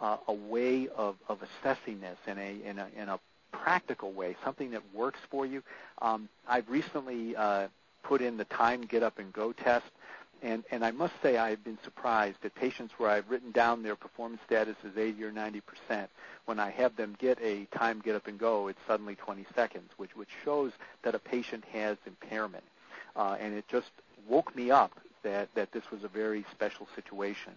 [0.00, 3.18] uh, a way of, of assessing this in a, in, a, in a
[3.52, 5.62] practical way, something that works for you.
[6.02, 7.68] Um, I've recently uh,
[8.02, 9.86] put in the time get up and go test
[10.42, 13.96] and, and I must say I've been surprised at patients where I've written down their
[13.96, 16.10] performance status as 80 or 90 percent.
[16.44, 19.90] When I have them get a time get up and go, it's suddenly 20 seconds,
[19.96, 20.72] which, which shows
[21.02, 22.64] that a patient has impairment.
[23.16, 23.90] Uh, and it just
[24.28, 27.52] woke me up that, that this was a very special situation.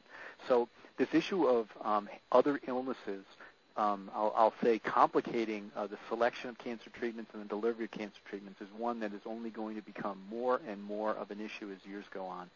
[0.47, 0.67] So
[0.97, 3.23] this issue of um, other illnesses
[3.77, 7.91] um, I'll, I'll, say complicating uh, the selection of cancer treatments and the delivery of
[7.91, 11.39] cancer treatments is one that is only going to become more and more of an
[11.39, 12.49] issue as years go on.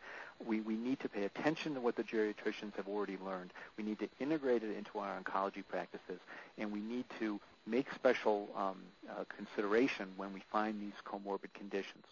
[0.46, 3.52] We, we need to pay attention to what the geriatricians have already learned.
[3.78, 6.20] We need to integrate it into our oncology practices,
[6.58, 8.78] and we need to make special um,
[9.10, 12.06] uh, consideration when we find these comorbid conditions.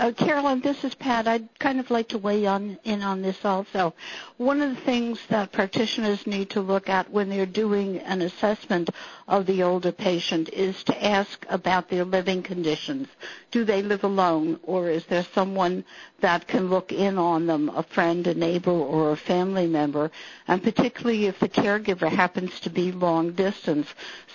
[0.00, 1.28] Uh, Carolyn, this is Pat.
[1.28, 3.94] I'd kind of like to weigh on, in on this also.
[4.38, 8.90] One of the things that practitioners need to look at when they're doing an assessment
[9.28, 13.08] of the older patient is to ask about their living conditions.
[13.50, 15.84] Do they live alone or is there someone
[16.20, 20.10] that can look in on them, a friend, a neighbor, or a family member,
[20.48, 23.86] and particularly if the caregiver happens to be long distance.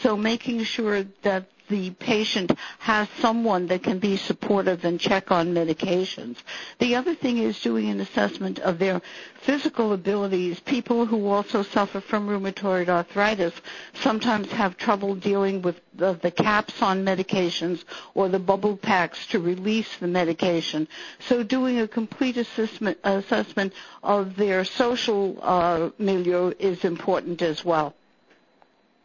[0.02, 5.54] So making sure that the patient has someone that can be supportive and check on
[5.54, 6.38] medications.
[6.80, 9.02] The other thing is doing an assessment of their
[9.42, 10.60] physical abilities.
[10.62, 13.54] People who also suffer from rheumatoid arthritis
[13.96, 19.40] sometimes have trouble dealing with the, the caps on medications or the bubble packs to
[19.40, 20.88] release the medication.
[21.28, 27.94] So doing a complete assessment, assessment of their social uh, milieu is important as well.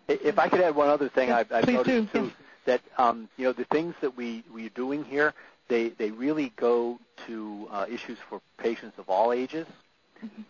[0.09, 2.21] If I could add one other thing, I've, I've Please noticed do.
[2.27, 2.33] too
[2.71, 5.35] that um, you know the things that we we're doing here,
[5.69, 9.67] they they really go to uh, issues for patients of all ages.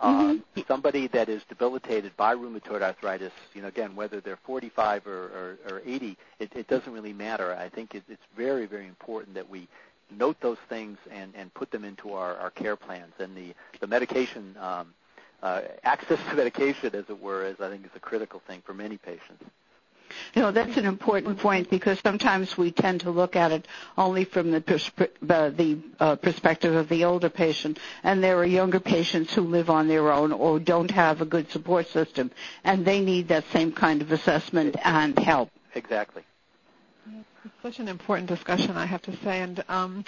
[0.00, 0.34] Uh,
[0.66, 5.58] somebody that is debilitated by rheumatoid arthritis, you know, again, whether they're 45 or, or,
[5.70, 7.54] or 80, it, it doesn't really matter.
[7.54, 9.68] I think it, it's very, very important that we
[10.10, 13.12] note those things and, and put them into our, our care plans.
[13.20, 14.92] And the, the medication, um,
[15.40, 18.74] uh, access to medication, as it were, is I think is a critical thing for
[18.74, 19.44] many patients.
[20.34, 24.24] You know, that's an important point because sometimes we tend to look at it only
[24.24, 28.80] from the, persp- uh, the uh, perspective of the older patient, and there are younger
[28.80, 32.30] patients who live on their own or don't have a good support system,
[32.64, 35.50] and they need that same kind of assessment and help.
[35.74, 36.22] Exactly.
[37.62, 39.40] Such an important discussion, I have to say.
[39.40, 40.04] And um,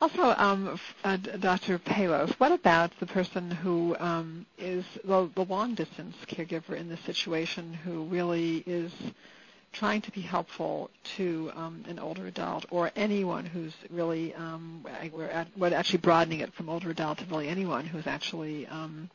[0.00, 1.78] also, um, uh, Dr.
[1.78, 7.72] Palos, what about the person who um, is the, the long-distance caregiver in this situation
[7.74, 8.92] who really is
[9.72, 15.26] trying to be helpful to um, an older adult or anyone who's really, um, we're,
[15.26, 19.10] at, we're actually broadening it from older adult to really anyone who's actually um,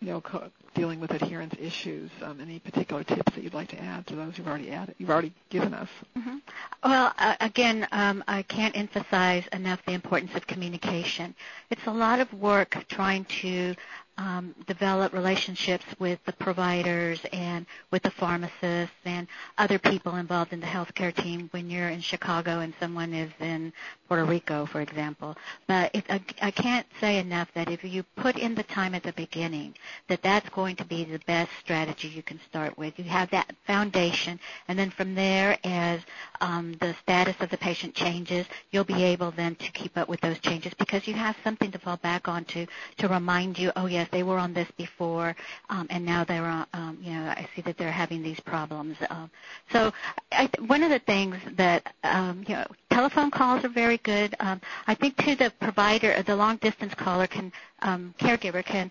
[0.00, 2.10] you know, co- dealing with adherence issues.
[2.22, 5.10] Um, any particular tips that you'd like to add to those you've already added, you've
[5.10, 5.88] already given us?
[6.16, 6.36] Mm-hmm.
[6.84, 11.34] Well, uh, again, um, I can't emphasize enough the importance of communication.
[11.70, 13.74] It's a lot of work trying to
[14.18, 20.60] um, develop relationships with the providers and with the pharmacists and other people involved in
[20.60, 23.72] the healthcare team when you're in Chicago and someone is in
[24.08, 25.36] Puerto Rico, for example.
[25.68, 29.04] But if, I, I can't say enough that if you put in the time at
[29.04, 29.74] the beginning,
[30.08, 32.98] that that's going to be the best strategy you can start with.
[32.98, 36.00] You have that foundation, and then from there, as
[36.40, 40.20] um, the status of the patient changes, you'll be able then to keep up with
[40.22, 42.66] those changes because you have something to fall back onto
[42.96, 45.34] to remind you, oh yes, they were on this before,
[45.70, 48.96] um, and now they're on, um, you know, I see that they're having these problems.
[49.10, 49.30] Um,
[49.72, 49.92] so
[50.32, 54.34] I, one of the things that, um, you know, telephone calls are very good.
[54.40, 57.52] Um, I think too the provider, the long distance caller can,
[57.82, 58.90] um, caregiver can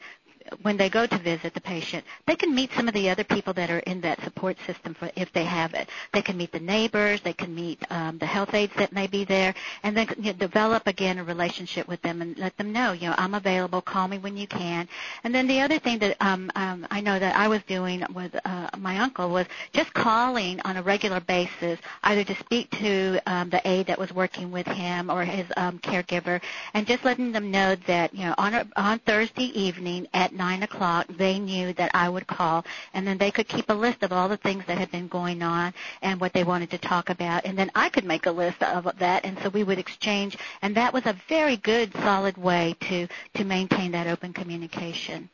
[0.61, 3.53] when they go to visit the patient, they can meet some of the other people
[3.53, 5.89] that are in that support system for, if they have it.
[6.13, 9.25] They can meet the neighbors, they can meet um, the health aides that may be
[9.25, 12.91] there, and then you know, develop again a relationship with them and let them know,
[12.91, 14.87] you know, I'm available, call me when you can.
[15.23, 18.35] And then the other thing that um, um, I know that I was doing with
[18.45, 23.49] uh, my uncle was just calling on a regular basis, either to speak to um,
[23.49, 26.41] the aide that was working with him or his um, caregiver,
[26.73, 30.63] and just letting them know that, you know, on, a, on Thursday evening at 9
[30.63, 34.13] o'clock, they knew that I would call, and then they could keep a list of
[34.13, 37.45] all the things that had been going on and what they wanted to talk about,
[37.45, 40.75] and then I could make a list of that, and so we would exchange, and
[40.75, 45.29] that was a very good, solid way to, to maintain that open communication.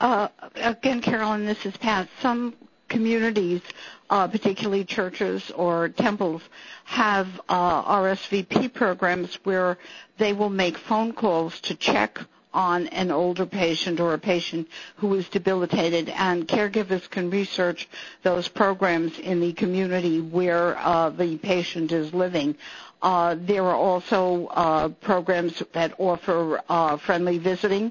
[0.00, 2.08] Uh, again, Carolyn, this is Pat.
[2.20, 2.54] Some
[2.88, 3.62] communities,
[4.10, 6.42] uh, particularly churches or temples,
[6.84, 9.78] have uh, RSVP programs where
[10.18, 12.20] they will make phone calls to check
[12.54, 17.88] on an older patient or a patient who is debilitated, and caregivers can research
[18.22, 22.54] those programs in the community where uh, the patient is living.
[23.00, 27.90] Uh, there are also uh, programs that offer uh, friendly visiting.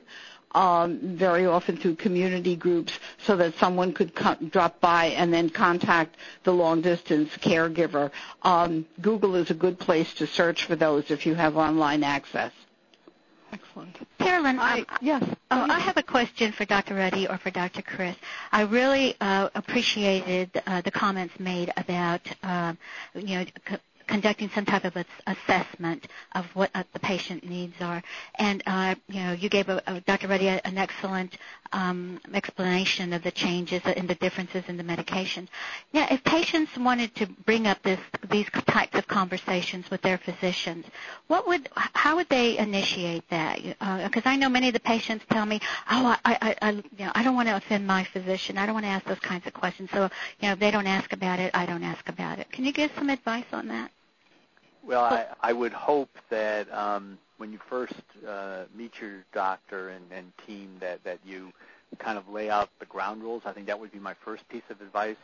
[0.54, 2.92] Um, very often through community groups
[3.26, 8.12] so that someone could co- drop by and then contact the long distance caregiver.
[8.44, 12.52] Um, Google is a good place to search for those if you have online access.
[13.72, 13.98] Excellent.
[14.20, 15.24] Carolyn, I, um, yes.
[15.50, 16.96] Oh, I have a question for Dr.
[16.96, 17.82] Ruddy or for Dr.
[17.82, 18.18] Kris.
[18.52, 22.78] I really uh, appreciated uh, the comments made about, um,
[23.16, 27.76] you know, c- conducting some type of a, assessment of what uh, the patient needs
[27.80, 28.04] are.
[28.36, 30.28] And uh, you know, you gave a, a, Dr.
[30.28, 31.38] Ruddy an excellent
[31.74, 35.48] um, explanation of the changes and the differences in the medication.
[35.92, 38.00] Yeah, if patients wanted to bring up this
[38.30, 40.86] these types of conversations with their physicians,
[41.28, 43.62] what would how would they initiate that?
[43.64, 45.60] Because uh, I know many of the patients tell me,
[45.90, 48.58] "Oh, I, I, I, you know, I don't want to offend my physician.
[48.58, 49.90] I don't want to ask those kinds of questions.
[49.92, 50.10] So,
[50.40, 52.74] you know, if they don't ask about it, I don't ask about it." Can you
[52.74, 53.92] give some advice on that?
[54.84, 57.94] Well, I, I would hope that um, when you first
[58.28, 61.52] uh, meet your doctor and, and team, that that you
[62.00, 63.44] kind of lay out the ground rules.
[63.46, 65.18] I think that would be my first piece of advice,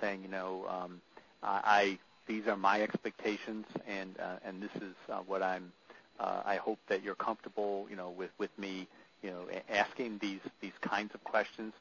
[0.00, 1.00] saying, you know, um,
[1.42, 5.72] I, I these are my expectations, and uh, and this is uh, what I'm.
[6.20, 8.86] Uh, I hope that you're comfortable, you know, with with me,
[9.22, 11.74] you know, asking these these kinds of questions,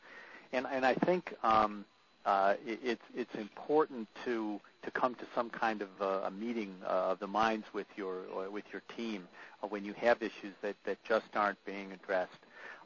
[0.52, 1.86] and and I think um,
[2.26, 6.76] uh, it, it's it's important to to come to some kind of uh, a meeting
[6.86, 9.28] uh, of the minds with your with your team
[9.64, 12.40] uh, when you have issues that that just aren't being addressed.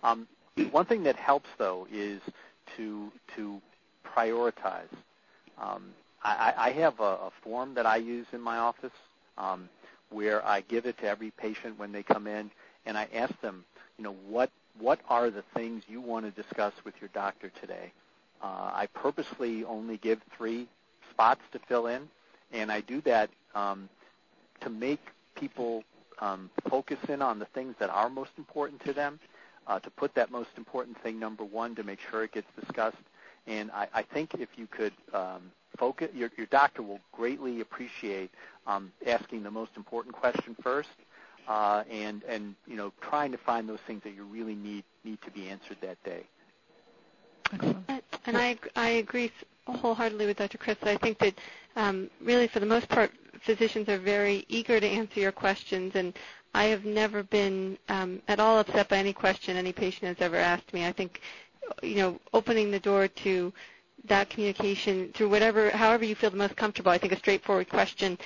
[0.03, 0.27] Um,
[0.71, 2.21] one thing that helps though is
[2.77, 3.61] to to
[4.05, 4.93] prioritize.
[5.57, 5.93] Um,
[6.23, 8.91] I, I have a, a form that I use in my office
[9.37, 9.69] um,
[10.09, 12.49] where I give it to every patient when they come in,
[12.85, 13.63] and I ask them,
[13.97, 17.91] you know, what what are the things you want to discuss with your doctor today?
[18.41, 20.67] Uh, I purposely only give three
[21.15, 22.09] spots to fill in,
[22.51, 23.87] and I do that um,
[24.61, 24.99] to make
[25.35, 25.83] people
[26.19, 29.19] um, focus in on the things that are most important to them,
[29.67, 32.97] uh, to put that most important thing number one to make sure it gets discussed.
[33.47, 38.31] And I, I think if you could um, focus, your, your doctor will greatly appreciate
[38.67, 40.89] um, asking the most important question first,
[41.47, 45.21] uh, and and you know trying to find those things that you really need need
[45.21, 46.23] to be answered that day.
[47.53, 48.03] Excellent.
[48.25, 49.31] And I I agree
[49.67, 50.57] wholeheartedly with Dr.
[50.57, 50.77] Kris.
[50.83, 51.33] I think that
[51.75, 53.11] um, really, for the most part,
[53.41, 56.13] physicians are very eager to answer your questions, and
[56.53, 60.37] I have never been um, at all upset by any question any patient has ever
[60.37, 60.85] asked me.
[60.85, 61.21] I think,
[61.83, 63.51] you know, opening the door to
[64.05, 66.91] that communication through whatever, however you feel the most comfortable.
[66.91, 68.17] I think a straightforward question,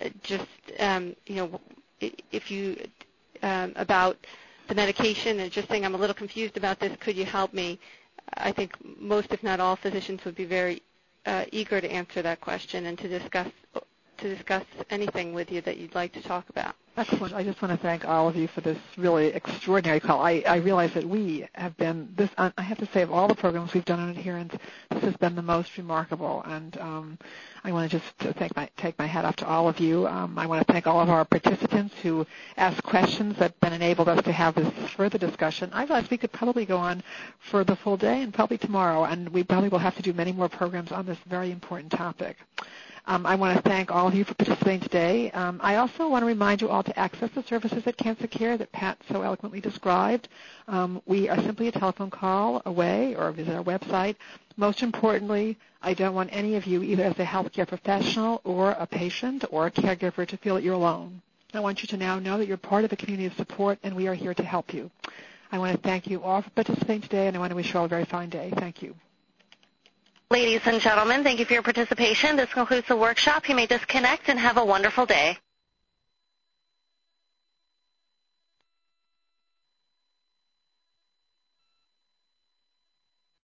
[0.00, 0.46] uh, just
[0.78, 1.60] um, you know,
[2.00, 2.76] if you
[3.42, 4.16] um, about
[4.68, 7.78] the medication and just saying I'm a little confused about this, could you help me?
[8.34, 10.82] I think most, if not all, physicians would be very
[11.26, 13.48] uh, eager to answer that question and to discuss
[14.18, 16.74] to discuss anything with you that you'd like to talk about.
[16.98, 17.34] Excellent.
[17.34, 20.22] I just want to thank all of you for this really extraordinary call.
[20.24, 22.30] I, I realize that we have been this.
[22.38, 24.54] I have to say, of all the programs we've done on adherence,
[24.90, 26.42] this has been the most remarkable.
[26.46, 27.18] And um,
[27.64, 30.06] I want to just thank my, take my hat off to all of you.
[30.06, 34.08] Um, I want to thank all of our participants who asked questions that then enabled
[34.08, 35.68] us to have this further discussion.
[35.74, 37.02] I realize we could probably go on
[37.40, 40.32] for the full day and probably tomorrow, and we probably will have to do many
[40.32, 42.38] more programs on this very important topic.
[43.08, 45.30] Um, I want to thank all of you for participating today.
[45.30, 48.58] Um, I also want to remind you all to access the services at Cancer Care
[48.58, 50.28] that Pat so eloquently described.
[50.66, 54.16] Um, we are simply a telephone call away or visit our website.
[54.56, 58.86] Most importantly, I don't want any of you, either as a healthcare professional or a
[58.86, 61.22] patient or a caregiver, to feel that you're alone.
[61.54, 63.94] I want you to now know that you're part of a community of support and
[63.94, 64.90] we are here to help you.
[65.52, 67.78] I want to thank you all for participating today and I want to wish you
[67.78, 68.52] all a very fine day.
[68.56, 68.96] Thank you.
[70.32, 72.34] Ladies and gentlemen, thank you for your participation.
[72.34, 73.48] This concludes the workshop.
[73.48, 75.38] You may disconnect and have a wonderful day.